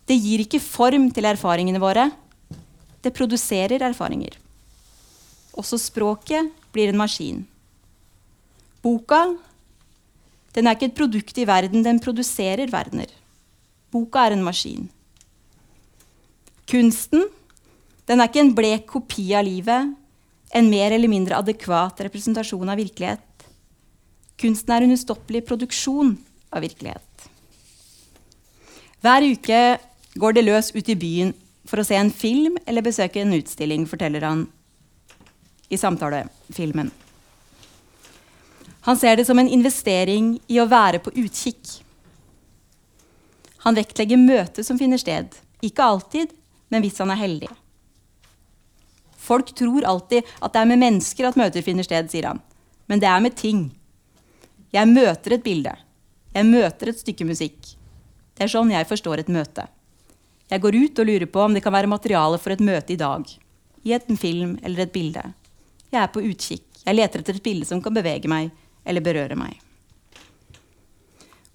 [0.07, 2.09] det gir ikke form til erfaringene våre.
[3.01, 4.35] Det produserer erfaringer.
[5.57, 7.41] Også språket blir en maskin.
[8.81, 9.25] Boka
[10.51, 13.07] den er ikke et produkt i verden, den produserer verdener.
[13.91, 14.89] Boka er en maskin.
[16.67, 17.29] Kunsten
[18.09, 19.93] den er ikke en blek kopi av livet,
[20.51, 23.45] en mer eller mindre adekvat representasjon av virkelighet.
[24.41, 26.17] Kunsten er en ustoppelig produksjon
[26.51, 27.27] av virkelighet.
[29.01, 29.61] Hver uke
[30.19, 31.31] går det løs ut i byen
[31.71, 34.43] for å se en film eller besøke en utstilling, forteller han
[35.71, 36.91] i samtalefilmen.
[38.81, 41.77] Han ser det som en investering i å være på utkikk.
[43.63, 45.31] Han vektlegger møtet som finner sted.
[45.63, 46.33] Ikke alltid,
[46.73, 47.51] men hvis han er heldig.
[49.21, 52.41] Folk tror alltid at det er med mennesker at møter finner sted, sier han.
[52.89, 53.69] Men det er med ting.
[54.75, 55.77] Jeg møter et bilde.
[56.33, 57.77] Jeg møter et stykke musikk.
[58.35, 59.69] Det er sånn jeg forstår et møte.
[60.51, 62.99] Jeg går ut og lurer på om det kan være materiale for et møte i
[62.99, 63.23] dag.
[63.87, 65.23] I en film eller et bilde.
[65.91, 66.65] Jeg er på utkikk.
[66.83, 68.51] Jeg leter etter et bilde som kan bevege meg
[68.83, 69.55] eller berøre meg.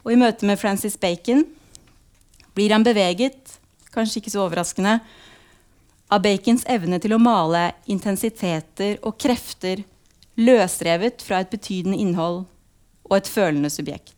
[0.07, 1.45] Og i møte med Francis Bacon
[2.57, 3.59] blir han beveget,
[3.93, 5.01] kanskje ikke så overraskende,
[6.07, 9.83] av Bacons evne til å male intensiteter og krefter
[10.39, 12.45] løsrevet fra et betydende innhold
[13.11, 14.15] og et følende subjekt.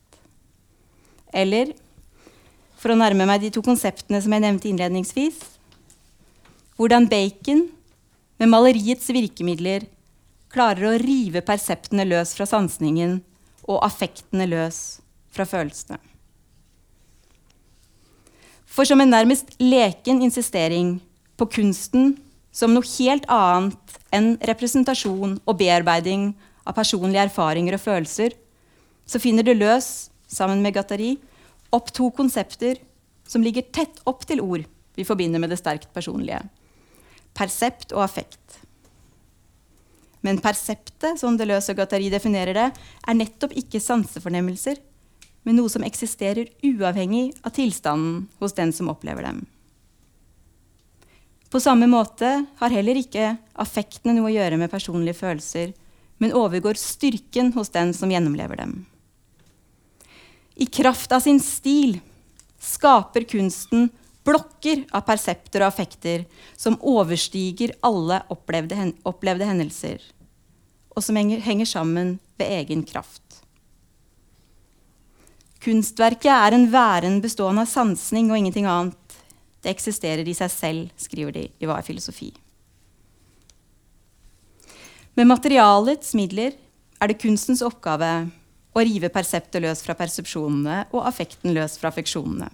[1.32, 1.72] Eller,
[2.78, 5.38] for å nærme meg de to konseptene som jeg nevnte innledningsvis,
[6.78, 7.66] hvordan Bacon
[8.38, 9.88] med maleriets virkemidler
[10.52, 13.18] klarer å rive perseptene løs fra sansningen
[13.68, 15.00] og affektene løs
[15.34, 15.98] fra følelsene.
[18.68, 20.98] For som en nærmest leken insistering
[21.38, 22.14] på kunsten
[22.54, 26.30] som noe helt annet enn representasjon og bearbeiding
[26.68, 28.36] av personlige erfaringer og følelser,
[29.08, 31.16] så finner det løs, sammen med Gattari,
[31.74, 32.80] opp to konsepter
[33.28, 34.64] som ligger tett opp til ord
[34.98, 36.40] vi forbinder med det sterkt personlige.
[37.38, 38.58] Persept og affekt.
[40.26, 42.66] Men perseptet, som Deleuze og Gattari definerer det,
[43.06, 44.80] er nettopp ikke sansefornemmelser,
[45.46, 49.44] men noe som eksisterer uavhengig av tilstanden hos den som opplever dem.
[51.48, 52.28] På samme måte
[52.58, 55.70] har heller ikke affektene noe å gjøre med personlige følelser,
[56.18, 58.80] men overgår styrken hos den som gjennomlever dem.
[60.58, 62.00] I kraft av sin stil
[62.58, 63.88] skaper kunsten
[64.26, 66.24] blokker av persepter og affekter
[66.58, 70.02] som overstiger alle opplevde, hen opplevde hendelser,
[70.90, 73.22] og som henger, henger sammen ved egen kraft.
[75.62, 79.16] Kunstverket er en væren bestående av sansning og ingenting annet.
[79.62, 82.30] Det eksisterer i seg selv, skriver de i Hva er filosofi?
[85.18, 86.54] Med materialets midler
[86.98, 88.28] er det kunstens oppgave
[88.78, 92.48] å rive perseptet løs fra persepsjonene og affekten løs fra affeksjonene.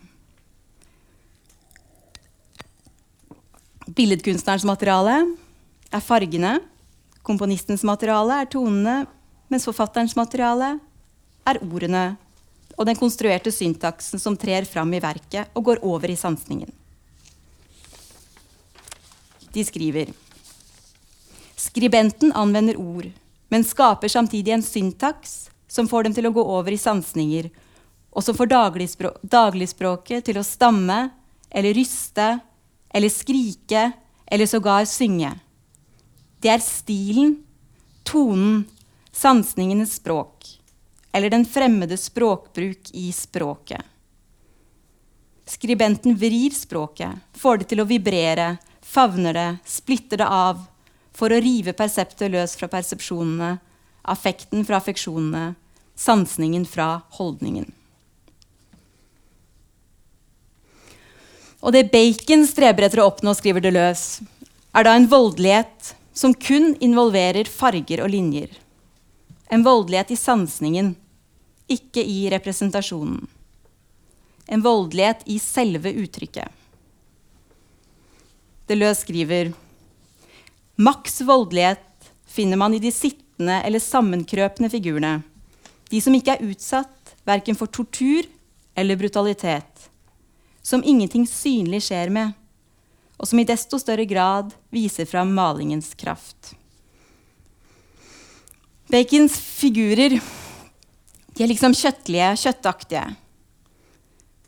[3.94, 5.18] Billedkunstnerens materiale
[5.92, 6.56] er fargene,
[7.22, 9.04] komponistens materiale er tonene,
[9.52, 10.78] mens forfatterens materiale
[11.44, 12.04] er ordene
[12.74, 16.72] og den konstruerte syntaksen som trer fram i verket og går over i sansningen.
[19.54, 20.10] De skriver
[21.54, 23.06] Skribenten anvender ord,
[23.52, 27.50] men skaper samtidig en syntaks som får dem til å gå over i sansninger,
[28.14, 28.52] og som får
[29.26, 30.98] dagligspråket til å stamme
[31.50, 32.28] eller ryste
[32.94, 33.88] eller skrike
[34.26, 35.32] eller sågar synge.
[36.38, 37.40] Det er stilen,
[38.06, 38.62] tonen,
[39.10, 40.60] sansningenes språk
[41.14, 43.82] eller den fremmede språkbruk i språket.
[45.46, 50.64] Skribenten vrir språket, får det til å vibrere, favner det, splitter det av,
[51.14, 53.52] for å rive perseptet løs fra persepsjonene,
[54.10, 55.52] affekten fra affeksjonene,
[55.94, 57.70] sansningen fra holdningen.
[61.64, 64.26] Og det Bacon streber etter å oppnå, skriver Deleuze,
[64.74, 68.50] er da en voldelighet som kun involverer farger og linjer.
[69.48, 70.92] En voldelighet i sansningen,
[71.70, 73.22] ikke i representasjonen.
[74.46, 76.50] En voldelighet i selve uttrykket.
[78.68, 79.52] Deleuze skriver
[80.76, 85.22] Maks voldelighet finner man i de sittende eller sammenkrøpne figurene.
[85.90, 88.26] De som ikke er utsatt verken for tortur
[88.74, 89.88] eller brutalitet.
[90.64, 92.32] Som ingenting synlig skjer med,
[93.20, 96.54] og som i desto større grad viser fram malingens kraft.
[98.90, 100.18] Bacons figurer
[101.34, 103.04] de er liksom kjøttlige, kjøttaktige.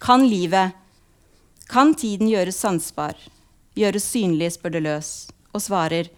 [0.00, 0.72] Kan livet,
[1.68, 3.16] kan tiden gjøres sansbar,
[3.78, 5.12] gjøres synlig, spør det løs,
[5.52, 6.10] og svarer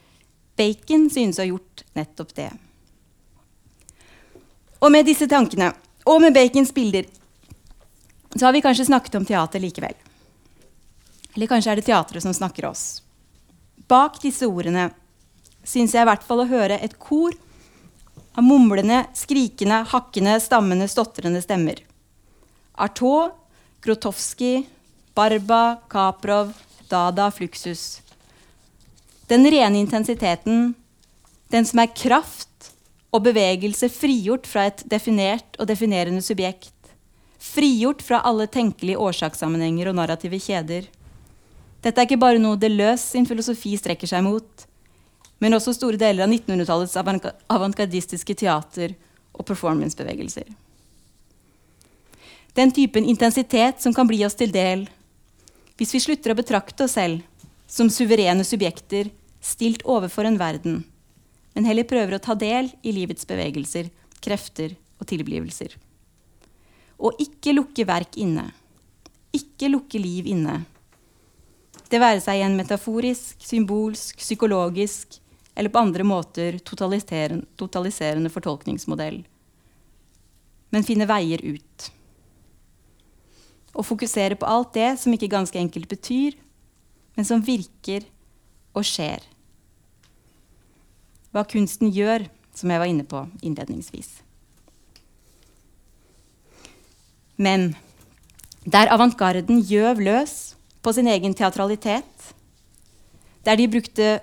[0.59, 2.51] Bacon synes å ha gjort nettopp det.
[4.85, 5.73] Og med disse tankene,
[6.05, 7.07] og med Bacons bilder,
[8.35, 9.95] så har vi kanskje snakket om teater likevel.
[11.35, 13.03] Eller kanskje er det teatret som snakker oss.
[13.89, 14.91] Bak disse ordene
[15.65, 17.35] syns jeg i hvert fall å høre et kor
[18.35, 21.81] av mumlende, skrikende, hakkende, stammende, stotrende stemmer.
[22.75, 23.35] Artaud,
[23.85, 24.65] Grotowski,
[25.15, 26.51] Barba, Kaprov,
[26.91, 28.01] Dada, Fluxus.
[29.31, 30.75] Den rene intensiteten,
[31.53, 32.71] den som er kraft
[33.15, 36.73] og bevegelse frigjort fra et definert og definerende subjekt.
[37.39, 40.89] Frigjort fra alle tenkelige årsakssammenhenger og narrative kjeder.
[41.85, 44.67] Dette er ikke bare noe Deleuze sin filosofi strekker seg mot,
[45.43, 46.97] men også store deler av 1900-tallets
[47.53, 48.95] avantgardistiske teater
[49.35, 50.47] og performancebevegelser.
[52.55, 54.87] Den typen intensitet som kan bli oss til del
[55.79, 57.23] hvis vi slutter å betrakte oss selv
[57.67, 59.11] som suverene subjekter
[59.45, 60.83] stilt overfor en verden,
[61.55, 63.91] men heller prøver å ta del i livets bevegelser,
[64.25, 65.75] krefter og tilblivelser.
[66.99, 68.49] Og ikke lukke verk inne.
[69.35, 70.61] Ikke lukke liv inne.
[71.91, 75.19] Det være seg igjen en metaforisk, symbolsk, psykologisk
[75.55, 79.21] eller på andre måter totaliserende, totaliserende fortolkningsmodell.
[80.75, 81.91] Men finne veier ut.
[83.75, 86.37] Og fokusere på alt det som ikke ganske enkelt betyr,
[87.15, 88.07] men som virker
[88.75, 89.23] og skjer.
[91.35, 94.11] Hva kunsten gjør, som jeg var inne på innledningsvis.
[97.35, 97.73] Men
[98.65, 102.31] der avantgarden gjøv løs på sin egen teatralitet,
[103.45, 104.21] der de brukte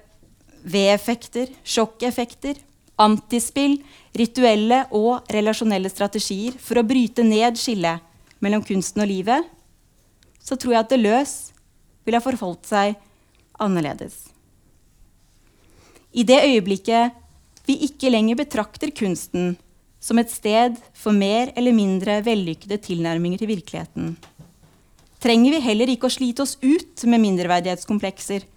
[0.61, 2.55] V-effekter, sjokkeffekter,
[3.01, 3.79] antispill,
[4.17, 8.10] rituelle og relasjonelle strategier for å bryte ned skillet
[8.41, 9.47] mellom kunsten og livet,
[10.41, 11.53] så tror jeg at Deleuze
[12.05, 12.95] ville ha forholdt seg
[13.61, 14.31] annerledes.
[16.11, 17.17] I det øyeblikket
[17.67, 19.53] vi ikke lenger betrakter kunsten
[20.01, 24.15] som et sted for mer eller mindre vellykkede tilnærminger til virkeligheten,
[25.21, 28.47] trenger vi heller ikke å slite oss ut med mindreverdighetskomplekser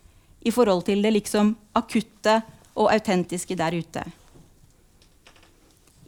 [0.45, 2.41] i forhold til det liksom akutte
[2.75, 4.03] og autentiske der ute.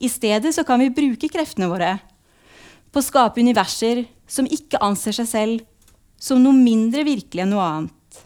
[0.01, 1.97] I stedet så kan vi bruke kreftene våre
[2.97, 5.65] på å skape universer som ikke anser seg selv
[6.17, 8.21] som noe mindre virkelig enn noe annet,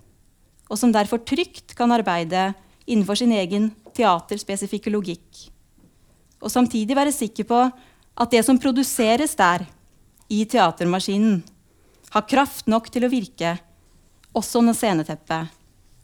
[0.70, 2.52] og som derfor trygt kan arbeide
[2.86, 5.48] innenfor sin egen teaterspesifikke logikk,
[6.38, 9.66] og samtidig være sikker på at det som produseres der,
[10.30, 11.40] i teatermaskinen,
[12.14, 13.56] har kraft nok til å virke
[14.38, 15.56] også når sceneteppet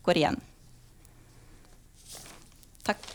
[0.03, 0.41] går igjen.
[2.83, 3.13] Takk.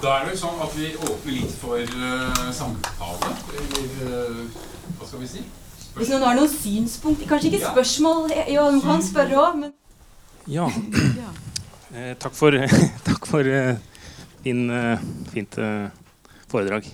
[0.00, 3.32] Da er det sånn at vi åpner litt for uh, samtale.
[3.56, 4.60] Eller uh,
[4.98, 5.44] hva skal vi si?
[5.96, 9.72] Hvis noen har noen synspunkter Kanskje ikke spørsmål, Jo, noen kan spørre òg, men
[10.50, 10.68] Ja.
[11.90, 12.54] Eh, takk for,
[13.08, 13.74] takk for eh,
[14.44, 15.00] din eh,
[15.32, 15.88] fint eh,
[16.50, 16.86] foredrag.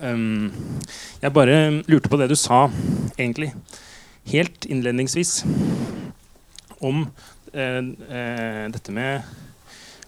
[0.00, 0.50] Um,
[1.22, 1.54] jeg bare
[1.86, 2.64] lurte på det du sa,
[3.14, 3.52] egentlig,
[4.32, 5.44] helt innledningsvis,
[6.80, 7.04] om
[7.52, 9.22] eh, eh, dette med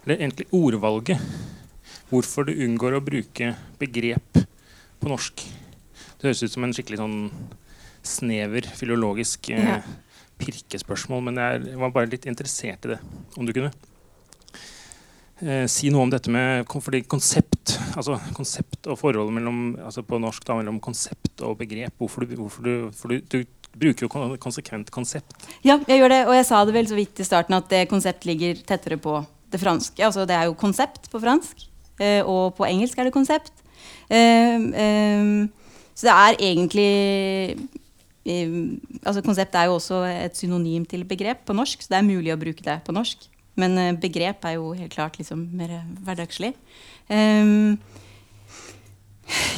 [0.03, 1.21] Eller egentlig ordvalget.
[2.13, 4.43] Hvorfor du unngår å bruke begrep
[5.01, 5.43] på norsk.
[6.19, 7.17] Det høres ut som en skikkelig sånn
[8.05, 9.87] snever filologisk eh,
[10.37, 12.99] pirkespørsmål, men jeg, jeg var bare litt interessert i det.
[13.39, 13.71] Om du kunne
[15.41, 20.21] eh, si noe om dette med fordi konsept, altså konsept og forholdet mellom altså på
[20.21, 21.97] norsk da, mellom konsept og begrep.
[21.97, 23.41] Hvorfor du, hvorfor du, for du, du
[23.73, 25.33] bruker jo konsekvent konsept.
[25.65, 27.87] Ja, jeg gjør det, og jeg sa det vel så vidt i starten at det
[27.89, 29.17] konsept ligger tettere på
[29.53, 29.97] det franske.
[30.05, 31.65] Altså det er jo konsept på fransk,
[32.25, 33.53] og på engelsk er det konsept.
[34.09, 35.23] Eh, eh,
[35.93, 36.91] så det er egentlig
[38.25, 38.55] eh,
[39.05, 42.33] altså Konsept er jo også et synonym til begrep på norsk, så det er mulig
[42.33, 43.29] å bruke det på norsk.
[43.59, 46.53] Men eh, begrep er jo helt klart liksom mer hverdagslig.
[47.09, 47.45] Eh,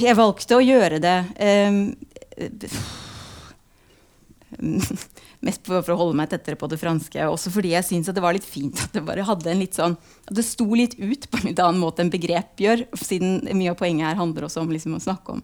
[0.04, 1.74] jeg valgte å gjøre det eh,
[5.46, 7.28] Mest for, å holde meg tettere på det franske.
[7.30, 9.94] Også fordi jeg syns det var litt fint at det bare hadde en litt sånn
[10.26, 12.88] At det sto litt ut på en litt annen måte enn begrep gjør.
[12.98, 15.44] Siden mye av poenget her handler også om liksom, å snakke om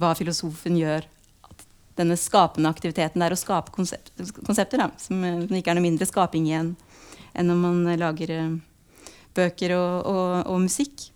[0.00, 1.06] hva filosofen gjør.
[1.48, 1.64] At
[1.98, 4.12] denne skapende aktiviteten der å skape konsept,
[4.44, 6.74] konsepter da, som, som, ikke er noe mindre skaping igjen
[7.30, 8.54] enn når man lager uh,
[9.38, 11.08] bøker og, og, og musikk.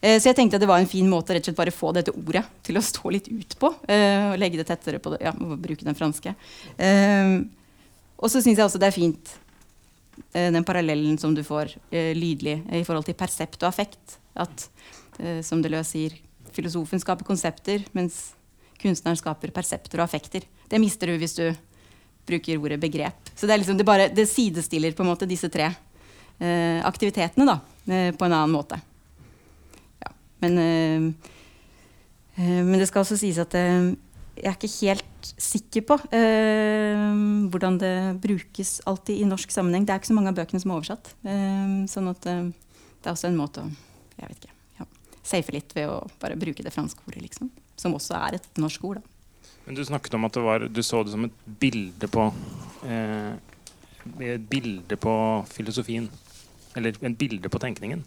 [0.00, 1.92] Eh, så jeg tenkte at det var en fin måte rett og slett bare få
[1.92, 3.72] dette ordet til å stå litt ut på.
[3.84, 5.20] Eh, og legge det tettere på det.
[5.26, 6.34] Ja, bruke den franske.
[6.80, 7.36] Eh,
[8.20, 9.36] og så syns jeg også det er fint
[10.30, 14.18] den parallellen som du får lydlig i forhold til persept og affekt.
[14.36, 14.66] At,
[15.46, 16.18] som Deleuze sier,
[16.52, 18.18] filosofen skaper konsepter, mens
[18.82, 20.44] kunstneren skaper persepter og affekter.
[20.68, 21.46] Det mister du hvis du
[22.28, 23.32] bruker ordet begrep.
[23.32, 25.70] Så det, liksom, det, bare, det sidestiller på en måte disse tre
[26.84, 27.56] aktivitetene da,
[27.88, 28.76] på en annen måte.
[30.40, 31.02] Men, øh,
[32.38, 33.92] men, det skal også sies at øh,
[34.40, 35.98] jeg er ikke helt sikker på
[37.52, 39.84] hvordan det brukes alltid i norsk sammenheng.
[39.84, 41.10] Det er ikke så mange av bøkene som er oversatt.
[41.92, 43.68] sånn at det er også en måte å
[44.20, 44.86] jeg vet ikke, ja,
[45.24, 47.50] safe litt ved å bare bruke det franske ordet, liksom.
[47.80, 49.00] Som også er et norsk ord.
[49.00, 49.46] Da.
[49.66, 52.26] Men du snakket om at var, du så det som et bilde på
[52.84, 53.32] eh,
[54.26, 55.14] et bilde på
[55.52, 56.08] filosofien.
[56.76, 58.04] Eller en bilde på tenkningen.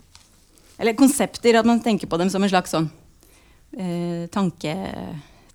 [0.84, 2.90] Eller konsepter, at man tenker på dem som en slags sånn
[3.80, 4.74] eh, tanke,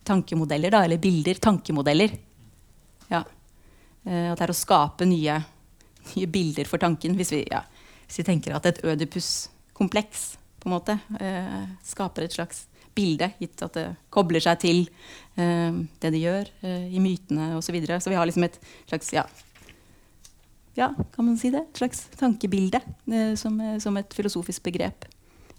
[0.08, 1.36] tankemodeller, da, eller bilder.
[1.44, 2.14] Tankemodeller.
[3.12, 3.20] Ja.
[4.08, 5.34] Eh, at det er å skape nye,
[6.14, 7.18] nye bilder for tanken.
[7.18, 7.60] Hvis vi, ja,
[8.06, 10.24] hvis vi tenker at et ødipuskompleks
[10.62, 12.64] på en måte eh, skaper et slags
[12.96, 14.80] bilde, gitt at det kobler seg til
[15.36, 17.76] eh, det de gjør eh, i mytene osv.
[17.84, 18.58] Så, så vi har liksom et
[18.88, 19.26] slags ja,
[20.78, 21.66] ja, kan man si det?
[21.68, 25.04] Et slags tankebilde eh, som, som, et filosofisk begrep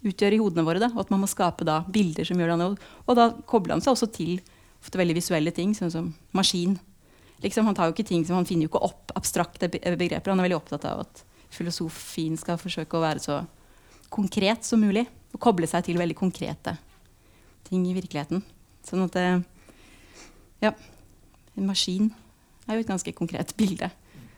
[0.06, 0.82] utgjør i hodene våre.
[0.82, 2.68] Da, og at man må skape da, bilder som gjør det.
[2.68, 4.38] Og, og da kobler han seg også til
[4.80, 6.78] ofte veldig visuelle ting, sånn som maskin.
[7.44, 10.32] Liksom, han, tar jo ikke ting han finner jo ikke opp abstrakte begreper.
[10.32, 11.24] Han er veldig opptatt av at
[11.54, 13.42] filosofien skal forsøke å være så
[14.12, 15.06] konkret som mulig.
[15.36, 16.74] Og koble seg til veldig konkrete
[17.68, 18.42] ting i virkeligheten.
[18.88, 19.42] Sånn at eh,
[20.66, 20.74] Ja.
[21.60, 22.12] En maskin
[22.70, 23.90] er jo et ganske konkret bilde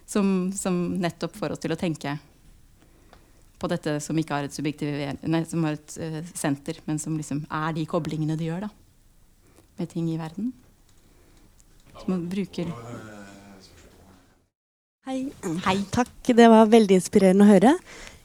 [0.09, 2.15] som, som, nettopp får oss til å tenke
[3.61, 4.97] på dette som ikke har et subjektiv
[5.29, 8.71] nei, som har et uh, senter, men som liksom er de koblingene de gjør da,
[9.79, 10.51] med ting i verden.
[11.99, 12.71] Som man bruker
[15.01, 15.31] Hei.
[15.65, 15.79] Hei.
[15.89, 17.71] Takk, det var veldig inspirerende å høre.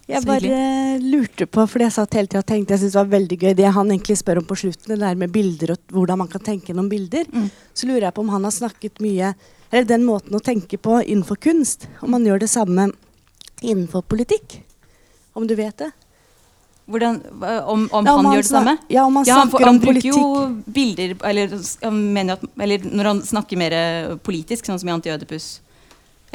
[0.07, 0.59] Jeg bare
[1.03, 3.55] lurte på, fordi jeg satt hele tida og tenkte jeg synes det var veldig gøy
[3.59, 6.45] det han egentlig spør om på slutten, det der med bilder og hvordan man kan
[6.47, 7.26] tenke noen bilder.
[7.32, 7.49] Mm.
[7.74, 9.32] Så lurer jeg på om han har snakket mye
[9.72, 11.89] Eller den måten å tenke på innenfor kunst.
[11.99, 12.84] Om han gjør det samme
[13.66, 14.61] innenfor politikk.
[15.37, 15.93] Om du vet det.
[16.87, 17.16] Hvordan,
[17.66, 18.76] om, om ja, han, han, gjør det samme?
[18.95, 20.20] Ja, om han ja, han, han bruker jo
[20.70, 23.74] bilder eller, at, eller, når han snakker mer
[24.22, 25.49] politisk, sånn som i Anti-Ødipus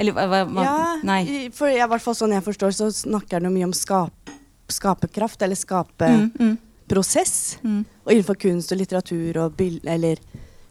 [0.01, 0.75] eller hva, hva Ja,
[1.05, 1.21] nei.
[1.55, 4.31] for i hvert fall sånn jeg forstår, så snakker han jo mye om skap,
[4.71, 7.35] skaperkraft, eller skaperprosess.
[7.61, 7.83] Mm, mm.
[8.05, 10.21] Og innenfor kunst og litteratur og bild, eller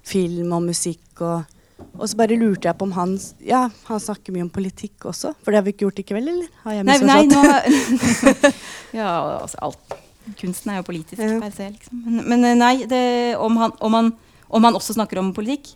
[0.07, 1.60] film og musikk og
[2.01, 5.35] og så bare lurte jeg på om han Ja, han snakker mye om politikk også.
[5.45, 6.49] For det har vi ikke gjort i kveld, eller?
[6.65, 7.35] Har jeg misforstått?
[7.35, 8.53] Nei, nei,
[9.01, 9.11] ja,
[9.41, 9.99] altså alt.
[10.41, 11.39] Kunsten er jo politisk ja.
[11.43, 12.03] per se, liksom.
[12.07, 13.05] Men, men eh, nei, det,
[13.41, 14.13] om, han, om, han,
[14.49, 15.73] om, han, også snakker om politikk?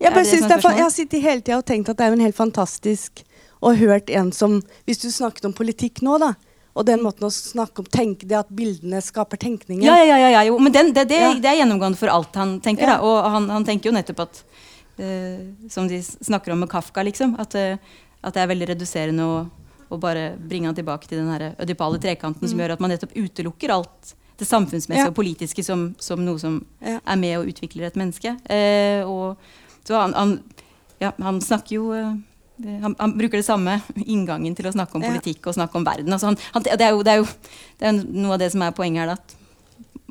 [0.00, 2.10] Jeg, bare synes det er, jeg har sittet hele tida og tenkt at det er
[2.12, 3.20] jo en helt fantastisk
[3.62, 6.32] Og hørt en som Hvis du snakket om politikk nå, da.
[6.74, 9.86] Og den måten å snakke om tenke, det at bildene skaper tenkninger.
[9.86, 10.58] Ja, ja, ja, ja jo.
[10.58, 12.90] Men den, det, det, det, er gjennomgående for alt han tenker.
[12.90, 12.96] Da.
[13.06, 14.40] Og han, han, tenker jo nettopp at
[15.70, 17.34] Som de snakker om med Kafka, liksom.
[17.42, 19.38] At, uh, at det er veldig reduserende å,
[19.88, 22.50] å, bare bringe han tilbake til den her ødipale trekanten mm.
[22.52, 25.10] som gjør at man nettopp utelukker alt det samfunnsmessige ja.
[25.12, 26.98] og politiske som, som, noe som ja.
[26.98, 28.34] er med og utvikler et menneske.
[28.50, 29.38] Eh, og
[29.86, 30.32] så han, han,
[31.02, 32.16] ja, han snakker jo eh,
[32.82, 36.12] han, han, bruker det samme inngangen til å snakke om politikk og snakke om verden.
[36.14, 37.30] Altså han, det, er jo, det, er jo,
[37.78, 39.14] det, er noe av det som er poenget her.
[39.14, 39.36] At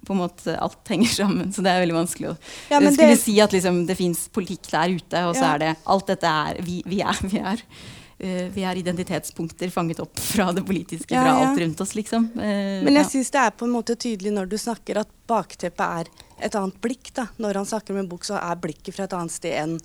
[0.06, 1.52] på en måte alt henger sammen.
[1.54, 2.36] Så det er veldig vanskelig å
[2.72, 6.14] ja, skulle si at liksom, det fins politikk der ute, og så er det alt
[6.14, 10.66] dette er Vi, vi er, vi er, uh, vi er identitetspunkter fanget opp fra det
[10.68, 12.30] politiske, ja, fra alt rundt oss, liksom.
[12.36, 13.10] Uh, Men jeg ja.
[13.16, 16.80] syns det er på en måte tydelig når du snakker at bakteppet er et annet
[16.84, 17.14] blikk.
[17.16, 17.30] da.
[17.40, 19.78] Når han snakker om en bok, så er blikket fra et annet sted enn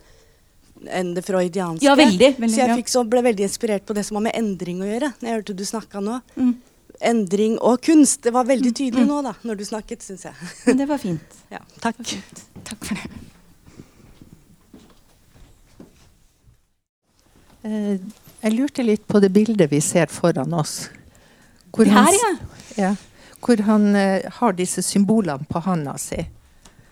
[0.87, 1.83] enn det freudianske.
[1.83, 4.83] Ja, veldig, veldig, så jeg så, ble veldig inspirert på det som har med endring
[4.85, 5.12] å gjøre.
[5.19, 6.21] når jeg hørte du snakka nå.
[6.37, 6.53] Mm.
[7.01, 8.22] Endring og kunst.
[8.24, 9.11] Det var veldig mm, tydelig mm.
[9.11, 10.34] nå da, når du snakket, syns jeg.
[10.78, 11.34] det var fint.
[11.55, 12.01] Ja, takk.
[12.05, 12.42] Fint.
[12.68, 13.09] Takk for det.
[17.64, 17.96] Uh,
[18.42, 20.90] jeg lurte litt på det bildet vi ser foran oss.
[21.74, 22.32] Hvor her, ja.
[22.76, 22.90] ja.
[23.44, 26.20] Hvor han uh, har disse symbolene på handa si.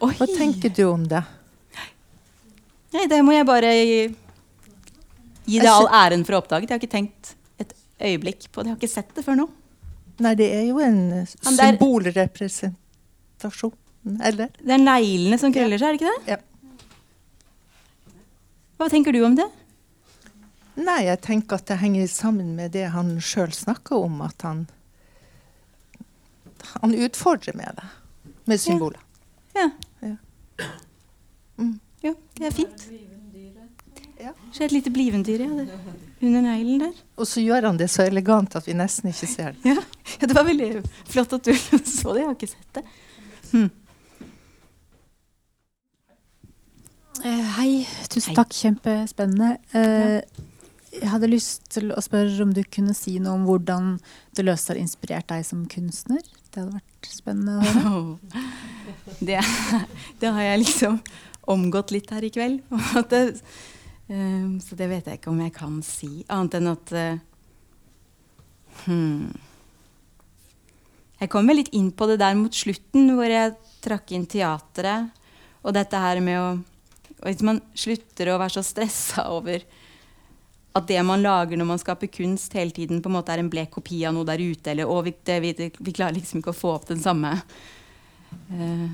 [0.00, 0.12] Oi.
[0.16, 1.22] Hva tenker du om det?
[2.96, 3.72] Nei, det må jeg bare
[5.46, 6.70] gi det all æren for å oppdage oppdaget.
[6.70, 8.70] Jeg har ikke tenkt et øyeblikk på det.
[8.70, 9.48] Jeg har ikke sett det før nå.
[10.24, 13.74] Nei, det er jo en eh, symbolrepresentasjon.
[14.22, 14.48] Eller?
[14.62, 16.22] Det er neglene som krøller seg, er det ikke det?
[16.36, 16.38] Ja.
[18.76, 19.48] Hva tenker du om det?
[20.76, 24.66] Nei, jeg tenker at det henger sammen med det han sjøl snakker om, at han
[26.82, 27.84] Han utfordrer med det.
[28.44, 29.00] Med symboler.
[29.54, 29.70] Ja.
[30.00, 30.16] Ja.
[32.02, 32.88] ja det er fint.
[34.20, 34.32] Ja.
[34.52, 35.66] Så et lite blivendyr ja, det,
[36.24, 37.00] under neglen der.
[37.20, 39.74] Og så gjør han det så elegant at vi nesten ikke ser det.
[39.74, 39.82] Ja.
[40.20, 40.70] ja, Det var veldig
[41.10, 41.52] flott at du
[41.98, 42.22] så det.
[42.22, 42.84] Jeg har ikke sett det.
[43.52, 43.68] Hmm.
[47.24, 47.70] Eh, hei,
[48.12, 48.38] tusen Hei.
[48.40, 48.56] takk.
[48.56, 49.56] Kjempespennende.
[49.76, 50.42] Eh,
[50.96, 53.96] jeg hadde lyst til å spørre om du kunne si noe om hvordan
[54.36, 56.22] Deleuze har inspirert deg som kunstner.
[56.48, 58.44] Det hadde vært spennende å høre.
[59.16, 59.38] Det,
[60.20, 60.96] det har jeg liksom
[61.48, 62.58] omgått litt her i kveld.
[62.68, 63.20] på en måte.
[64.07, 67.22] Um, så det vet jeg ikke om jeg kan si, annet enn at uh,
[68.84, 69.32] hmm.
[71.16, 75.11] Jeg kom litt inn på det der mot slutten, hvor jeg trakk inn teatret.
[75.64, 76.48] Og dette her med å
[77.24, 79.62] Hvis man slutter å være så stressa over
[80.76, 83.48] at det man lager når man skaper kunst, hele tiden på en måte er en
[83.50, 86.52] blek kopi av noe der ute, eller å, vi, det, vi, vi klarer liksom ikke
[86.52, 87.32] å få opp den samme
[88.52, 88.90] uh,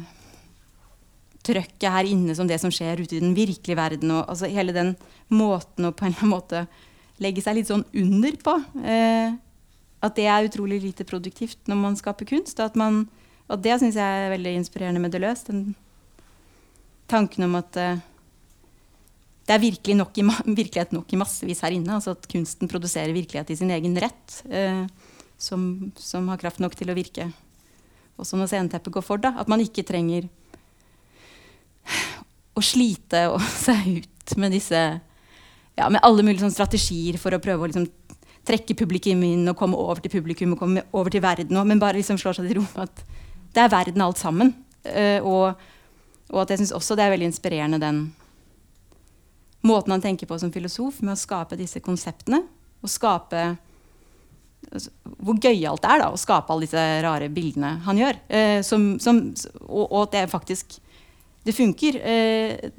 [1.46, 4.12] trøkket her inne som det som skjer ute i den virkelige verden.
[4.14, 4.94] Og, altså, hele den
[5.32, 6.64] måten å på en eller annen måte
[7.22, 8.58] legge seg litt sånn under på.
[8.82, 9.34] eh,
[10.02, 12.58] at det er utrolig lite produktivt når man skaper kunst.
[12.60, 13.04] At man,
[13.46, 15.46] og det syns jeg er veldig inspirerende med Deleuze.
[15.46, 15.76] Den
[17.10, 18.02] tanken om at eh,
[19.46, 20.26] det er virkelig nok i,
[20.62, 21.98] virkelighet nok i massevis her inne.
[21.98, 24.42] Altså at kunsten produserer virkelighet i sin egen rett.
[24.50, 24.86] eh,
[25.42, 27.26] som, som har kraft nok til å virke
[28.20, 29.22] også når sceneteppet går for.
[29.22, 29.34] Da.
[29.40, 30.28] At man ikke trenger
[32.54, 34.82] å slite og seg ut med disse
[35.78, 37.88] ja, med alle mulige sånne strategier for å prøve å liksom,
[38.48, 41.58] trekke publikum inn og komme over til publikum og komme over til verden.
[41.68, 43.04] Men bare liksom slår seg til ro med at
[43.54, 44.54] det er verden alt sammen.
[44.82, 45.68] Uh, og,
[46.32, 48.04] og at jeg syns også det er veldig inspirerende den
[49.62, 52.42] måten han tenker på som filosof, med å skape disse konseptene.
[52.82, 53.44] Og skape
[54.72, 54.90] altså,
[55.22, 58.18] Hvor gøyalt det er da, å skape alle disse rare bildene han gjør.
[58.26, 59.28] Uh, som, som,
[59.62, 60.80] og, og at det faktisk
[61.42, 61.98] det funker.
[61.98, 62.70] Eh,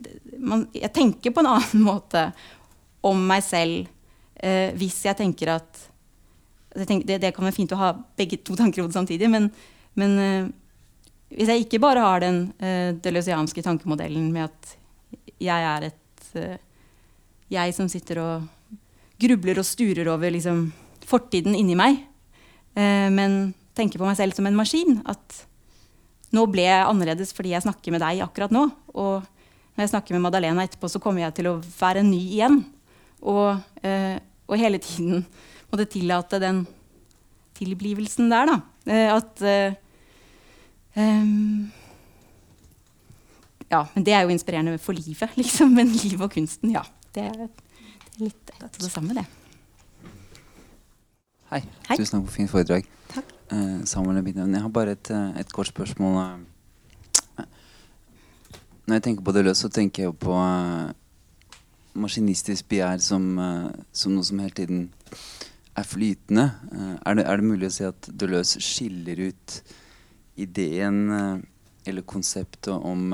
[0.74, 2.28] jeg tenker på en annen måte
[3.04, 3.90] om meg selv
[4.40, 5.88] eh, hvis jeg tenker at
[6.74, 9.52] det, det kan være fint å ha begge to tanker i hodet samtidig, men,
[10.00, 10.46] men eh,
[11.34, 14.74] hvis jeg ikke bare har den uh, deleuzianske tankemodellen med at
[15.42, 16.60] jeg er et eh,
[17.52, 18.78] Jeg som sitter og
[19.22, 20.66] grubler og sturer over liksom,
[21.06, 22.00] fortiden inni meg,
[22.74, 25.02] eh, men tenker på meg selv som en maskin.
[25.06, 25.44] At
[26.34, 28.66] nå ble jeg annerledes fordi jeg snakker med deg akkurat nå.
[28.98, 29.22] Og
[29.74, 32.60] når jeg snakker med Madalena etterpå, så kommer jeg til å være ny igjen.
[33.24, 34.18] Og, eh,
[34.50, 35.24] og hele tiden
[35.72, 36.64] måtte tillate den
[37.58, 38.58] tilblivelsen der, da.
[38.90, 39.80] Eh, at eh,
[41.00, 41.72] em,
[43.74, 45.74] Ja, men det er jo inspirerende for livet, liksom.
[45.74, 46.84] Men livet og kunsten, ja.
[47.14, 49.26] Det er, det er litt et og det samme, det.
[51.54, 51.62] Hei.
[51.90, 51.98] Hei.
[51.98, 52.90] Tusen takk for fint foredrag.
[53.14, 53.33] Takk.
[53.54, 54.34] Eh, Samuel er.
[54.34, 56.40] Jeg har bare et, eh, et kort spørsmål.
[58.86, 60.94] Når jeg tenker på det løs, så tenker jeg på eh,
[61.94, 63.38] maskinistisk begjær som,
[63.94, 64.90] som noe som hele tiden
[65.78, 66.52] er flytende.
[67.06, 69.62] Er, det, er det mulig å si at Deleuze skiller ut
[70.36, 71.44] ideen
[71.86, 73.14] eller konseptet om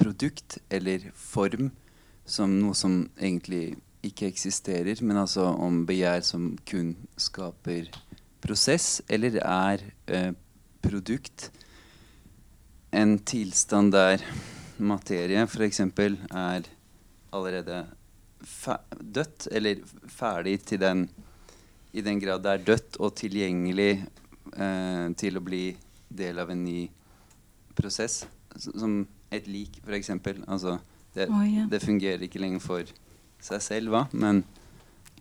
[0.00, 1.70] produkt eller form
[2.24, 7.92] som noe som egentlig ikke eksisterer, men altså om begjær som kun skaper
[8.40, 10.32] prosess, eller er eh,
[10.82, 11.50] produkt
[12.90, 14.22] en tilstand der
[14.78, 15.80] materie f.eks.
[15.80, 16.68] er
[17.34, 17.80] allerede
[19.00, 21.08] dødt, eller ferdig til den
[21.92, 23.92] i den grad det er dødt og tilgjengelig
[24.54, 25.64] eh, til å bli
[26.08, 26.82] del av en ny
[27.78, 28.26] prosess,
[28.56, 29.00] som
[29.32, 30.12] et lik f.eks.
[30.46, 30.78] Altså,
[31.14, 31.68] det, oh, yeah.
[31.70, 32.94] det fungerer ikke lenger for
[33.42, 34.04] seg selv, hva?
[34.12, 34.44] men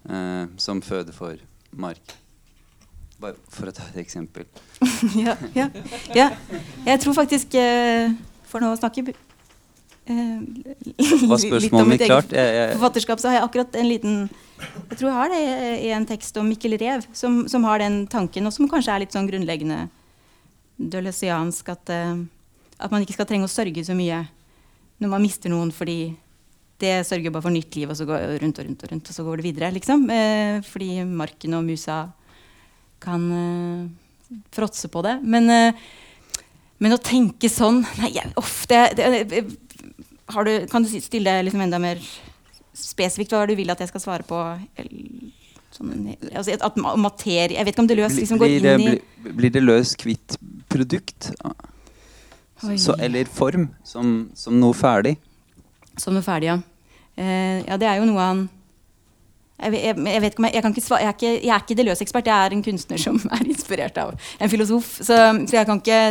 [0.09, 1.39] eh, som føde for
[1.71, 2.17] mark.
[3.21, 4.45] Bare for å ta et eksempel.
[5.25, 5.69] ja, ja,
[6.13, 6.27] ja.
[6.85, 8.13] Jeg tror faktisk eh,
[8.45, 9.15] For nå å snakke eh,
[10.05, 12.35] Var spørsmålet mitt eget klart?
[12.35, 15.41] Jeg, jeg, forfatterskap, så har jeg akkurat en liten Jeg tror jeg har det
[15.87, 19.03] i en tekst om Mikkel Rev, som, som har den tanken, og som kanskje er
[19.05, 19.87] litt sånn grunnleggende
[20.77, 22.21] dølesiansk, at, eh,
[22.77, 24.23] at man ikke skal trenge å sørge så mye
[25.01, 26.15] når man mister noen, fordi
[26.81, 29.17] det sørger bare for nytt liv, og så går rundt og rundt og rundt, og
[29.17, 29.71] så går det videre.
[29.73, 30.05] liksom.
[30.13, 31.99] Eh, fordi marken og musa
[33.03, 35.19] kan eh, fråtse på det.
[35.23, 35.73] Men, eh,
[36.77, 42.01] men å tenke sånn Nei, uff, det, det, du, Kan du stille liksom enda mer
[42.77, 44.41] spesifikt hva du vil at jeg skal svare på?
[45.73, 48.91] Sånn, altså, at materie Jeg vet ikke om det løs liksom går inn det, i
[48.91, 50.37] blir, blir det løs kvitt
[50.69, 51.31] produkt?
[52.57, 53.67] Så, eller form?
[53.85, 55.15] Som, som noe ferdig?
[55.97, 56.57] Som noe ferdig, ja.
[57.17, 58.45] Eh, ja, det er jo noe han
[59.57, 61.53] jeg, jeg, jeg vet ikke om jeg, jeg, kan ikke svare, jeg, er ikke, jeg
[61.53, 64.91] er ikke Deleuze-ekspert, jeg er en kunstner som er inspirert av en filosof.
[65.01, 65.17] Så,
[65.49, 66.01] så kan ikke,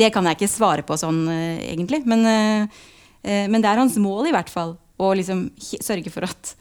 [0.00, 2.00] det kan jeg ikke svare på sånn, uh, egentlig.
[2.08, 2.84] Men, uh,
[3.26, 6.54] uh, men det er hans mål, i hvert fall, å liksom sørge for at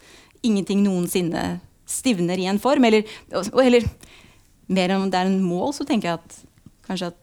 [0.43, 2.89] ingenting noensinne stivner i en form.
[2.89, 3.87] Eller, eller
[4.67, 6.41] mer om det er en mål, så tenker jeg at
[6.89, 7.21] kanskje at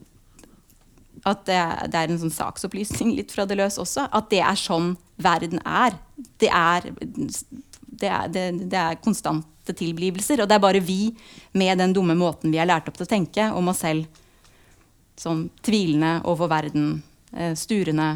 [1.28, 4.06] at det er, det er en sånn saksopplysning litt fra Deleuze også.
[4.08, 5.98] At det er sånn verden er.
[6.40, 6.86] Det er,
[8.00, 10.42] det er, det, det er konstante tilblivelser.
[10.42, 11.12] Og det er bare vi,
[11.52, 14.08] med den dumme måten vi er lært opp til å tenke om oss selv,
[15.20, 16.90] som tvilende overfor verden,
[17.36, 18.14] eh, sturende,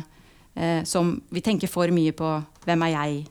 [0.57, 2.31] eh, som vi tenker for mye på
[2.65, 3.27] 'hvem er jeg'?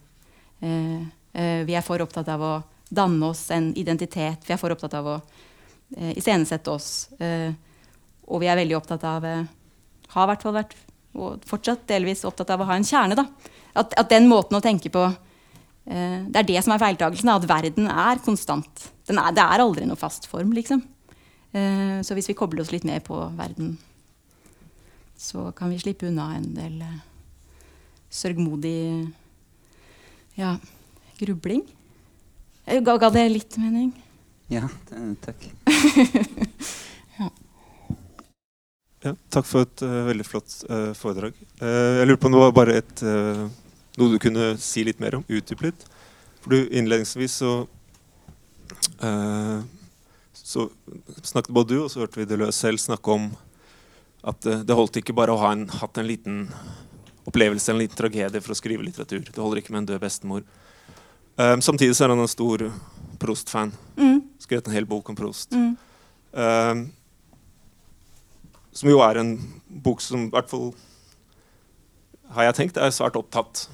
[1.34, 4.46] Eh, vi er for opptatt av å danne oss en identitet.
[4.46, 5.22] Vi er for opptatt av å
[5.98, 7.10] eh, iscenesette oss.
[8.28, 9.24] Og vi er veldig opptatt av
[10.14, 10.76] Har i hvert fall vært
[11.16, 13.28] og fortsatt delvis opptatt av å ha en kjerne.
[13.74, 15.08] At, at den måten å tenke på
[15.84, 18.86] Det er det som er feiltagelsen, At verden er konstant.
[19.08, 20.80] Den er, det er aldri noe fast form, liksom.
[21.54, 23.76] Eh, så hvis vi kobler oss litt mer på verden,
[25.20, 27.02] så kan vi slippe unna en del eh,
[28.10, 29.12] sørgmodig
[30.40, 30.56] ja,
[31.20, 31.62] grubling.
[32.66, 33.92] Eh, Ga, ga det litt mening?
[34.54, 34.66] Ja,
[35.26, 35.46] takk.
[39.04, 41.36] Ja, takk for et uh, veldig flott uh, foredrag.
[41.60, 43.42] Uh, jeg lurer på om det var bare et, eh,
[43.98, 45.26] noe du kunne si litt mer om?
[45.28, 45.88] Utdype litt?
[46.44, 47.54] For du innledningsvis så
[49.04, 49.64] eh,
[50.44, 50.70] så
[51.24, 53.30] snakket både du og så hørte vi Deleuze selv snakke om
[54.28, 56.48] at det, det holdt ikke bare å ha en, hatt en liten
[57.28, 59.24] opplevelse, en liten tragedie for å skrive litteratur.
[59.30, 60.44] Det holder ikke med en død bestemor.
[61.36, 62.66] Um, samtidig så er han en stor
[63.22, 63.72] Prost-fan.
[63.96, 64.20] Mm.
[64.44, 65.56] Skrevet en hel bok om Prost.
[65.56, 65.78] Mm.
[66.34, 66.84] Um,
[68.74, 69.36] som jo er en
[69.86, 70.74] bok som i hvert fall
[72.34, 73.68] har jeg tenkt er svært opptatt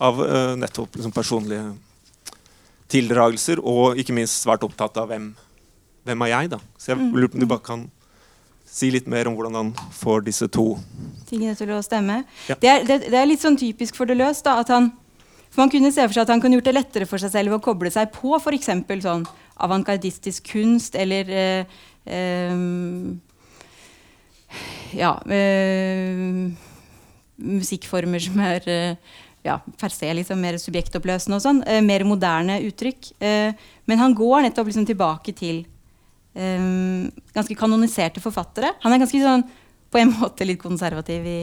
[0.00, 1.64] av uh, nettopp liksom, personlige
[2.90, 5.30] tildragelser, og ikke minst svært opptatt av hvem,
[6.08, 6.58] hvem er jeg, da.
[6.80, 7.84] Så jeg Mm, lurer på om du bare kan
[8.70, 10.64] si litt mer om hvordan han får disse to
[11.26, 12.20] tingene til å stemme.
[12.48, 12.54] Ja.
[12.58, 14.42] Det, er, det, det er litt sånn typisk for Deleuze.
[14.46, 14.90] Da, at han,
[15.50, 17.50] for man kunne se for seg at han kunne gjort det lettere for seg selv
[17.52, 18.70] ved å koble seg på f.eks.
[19.06, 19.26] sånn
[19.60, 22.54] avantgardistisk kunst eller eh, eh,
[24.98, 26.50] ja, eh,
[27.40, 31.62] musikkformer som er eh, ja, per er liksom mer subjektoppløsende og sånn.
[31.66, 33.12] Eh, mer moderne uttrykk.
[33.20, 33.52] Eh,
[33.88, 35.62] men han går nettopp liksom tilbake til
[36.34, 36.66] eh,
[37.34, 38.74] ganske kanoniserte forfattere.
[38.84, 39.46] Han er ganske sånn
[39.90, 41.40] på en måte litt konservativ i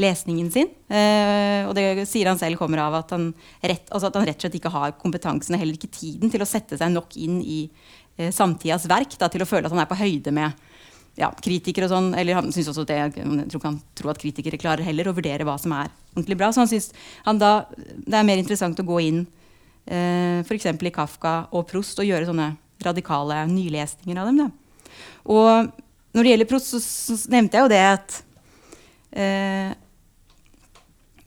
[0.00, 0.70] lesningen sin.
[0.88, 3.30] Eh, og det sier han selv kommer av at han,
[3.60, 6.42] rett, altså at han rett og slett ikke har kompetansen og heller ikke tiden til
[6.42, 7.60] å sette seg nok inn i
[8.16, 10.68] eh, samtidas verk da, til å føle at han er på høyde med
[11.18, 12.12] ja, kritikere og sånn.
[12.18, 15.16] Eller han synes også det, jeg tror ikke han tror at kritikere klarer heller å
[15.16, 16.50] vurdere hva som er ordentlig bra.
[16.54, 16.66] Så
[17.26, 19.20] han da, det er mer interessant å gå inn
[19.86, 20.70] eh, f.eks.
[20.72, 22.52] i Kafka og Prost og gjøre sånne
[22.84, 24.42] radikale nylesninger av dem.
[24.44, 24.90] Da.
[25.30, 25.70] Og
[26.16, 28.16] når det gjelder Prost, så, så nevnte jeg jo det at
[29.12, 29.72] eh,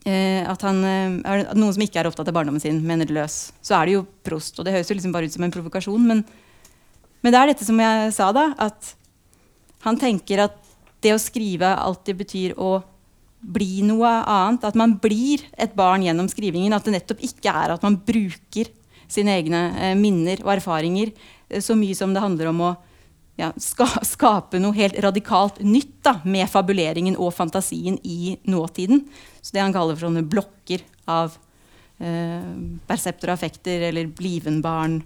[0.08, 3.16] eh, at han eh, er noen som ikke er opptatt av barndommen sin, mener det
[3.16, 4.58] løs, så er det jo Prost.
[4.58, 6.24] Og det høres jo liksom bare ut som en provokasjon, men,
[7.24, 8.50] men det er dette som jeg sa, da.
[8.66, 8.94] At
[9.84, 10.58] han tenker at
[11.04, 12.78] det å skrive alltid betyr å
[13.44, 14.64] bli noe annet.
[14.64, 16.72] At man blir et barn gjennom skrivingen.
[16.72, 18.70] At det nettopp ikke er at man bruker
[19.04, 22.72] sine egne eh, minner og erfaringer eh, så mye som det handler om å
[23.36, 29.04] ja, ska, skape noe helt radikalt nytt da, med fabuleringen og fantasien i nåtiden.
[29.42, 31.36] Så det han kaller for sånne blokker av
[31.98, 32.48] eh,
[32.88, 35.00] persepter og affekter, eller blivenbarn,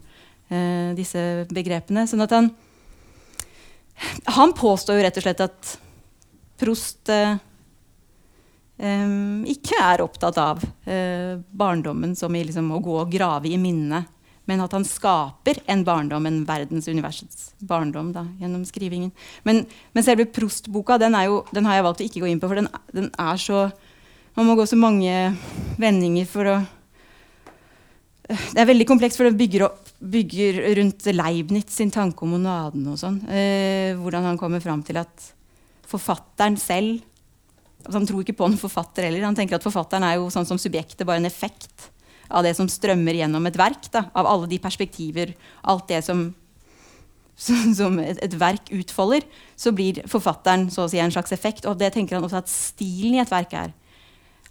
[0.52, 2.06] eh, disse begrepene.
[2.08, 2.52] Sånn at han
[4.38, 5.74] Han påstår jo rett og slett at
[6.58, 7.38] Prost eh,
[8.78, 14.10] ikke er opptatt av eh, barndommen som i liksom, å gå og grave i minnet,
[14.48, 19.12] men at han skaper en barndom, en verdens universets barndom, da, gjennom skrivingen.
[19.44, 22.50] Men, men selve Prost-boka den, jo, den har jeg valgt å ikke gå inn på,
[22.50, 23.68] for den, den er så
[24.38, 25.10] Man må gå så mange
[25.82, 26.56] vendinger for å
[28.28, 32.86] Det er veldig komplekst, for det bygger, opp, bygger rundt Leibniz sin tanke om monaden
[32.90, 33.18] og sånn.
[33.26, 35.30] Eh, hvordan han kommer fram til at
[35.88, 37.04] forfatteren selv
[37.78, 39.22] altså Han tror ikke på en forfatter heller.
[39.24, 41.88] Han tenker at forfatteren er jo sånn som subjektet, bare en effekt
[42.28, 43.86] av det som strømmer gjennom et verk.
[43.94, 45.30] Da, av alle de perspektiver,
[45.62, 46.24] alt det som,
[47.78, 49.24] som, et, et, verk utfolder.
[49.56, 51.70] Så blir forfatteren så å si en slags effekt.
[51.70, 53.72] Og det tenker han også at stilen i et verk er.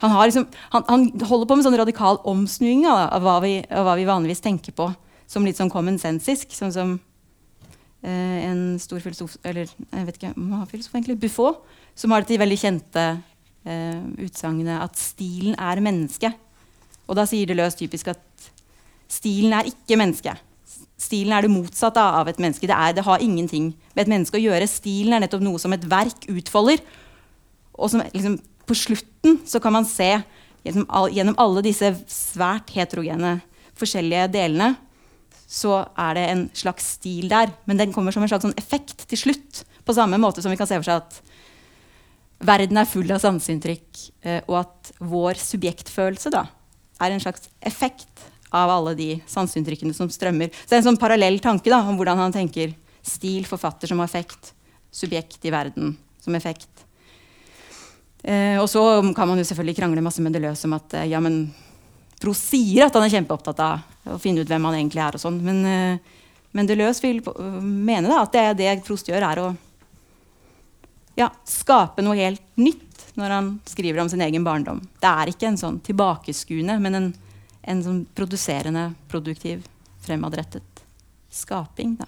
[0.01, 4.43] Han, liksom, han, han, holder på med sånn radikal omsnuing av, av, hva vi, vanligvis
[4.45, 4.87] tenker på
[5.27, 6.55] som litt sånn commonsensisk.
[6.55, 6.95] Sånn som
[8.01, 11.59] eh, en stor filosof Eller jeg vet ikke om han har filosof egentlig, Buffon,
[11.97, 13.05] som har dette veldig kjente
[13.67, 16.31] eh, utsagnet at stilen er menneske.
[17.07, 18.51] Og da sier det løst typisk at
[19.11, 20.33] stilen er ikke menneske.
[20.97, 22.67] Stilen er det motsatte av et menneske.
[22.67, 24.67] Det, er, det, har ingenting med et menneske å gjøre.
[24.69, 26.81] Stilen er nettopp noe som et verk utfolder.
[27.77, 30.09] Og som liksom, på slutten så kan man se
[30.65, 33.37] gjennom, all, gjennom alle disse svært heterogene
[33.77, 34.73] forskjellige delene,
[35.47, 37.53] så er det en slags stil der.
[37.65, 39.63] Men den kommer som en slags sånn effekt til slutt.
[39.87, 41.21] På samme måte som vi kan se for seg at
[42.47, 46.43] verden er full av sanseinntrykk, eh, og at vår subjektfølelse da,
[47.01, 50.51] er en slags effekt av alle de sanseinntrykkene som strømmer.
[50.53, 52.75] Så det er en sånn parallell tanke da, om hvordan han tenker
[53.05, 54.51] stil, forfatter som effekt,
[54.93, 56.69] subjekt i verden som effekt.
[58.27, 58.83] Eh, og så
[59.15, 61.47] kan man jo selvfølgelig krangle masse med Deleuze om at eh, ja, men
[62.21, 65.17] Proust sier at han er kjempeopptatt av å finne ut hvem han egentlig er.
[65.17, 67.21] og sånn, Men, eh, men Deleuze vil
[67.61, 69.55] mene da, at det, det Prost gjør, er å
[71.17, 74.81] ja, skape noe helt nytt når han skriver om sin egen barndom.
[75.01, 77.07] Det er ikke en sånn tilbakeskuende, men en
[77.67, 79.65] en sånn produserende, produktiv,
[80.03, 80.83] fremadrettet
[81.33, 81.97] skaping.
[81.99, 82.07] Da.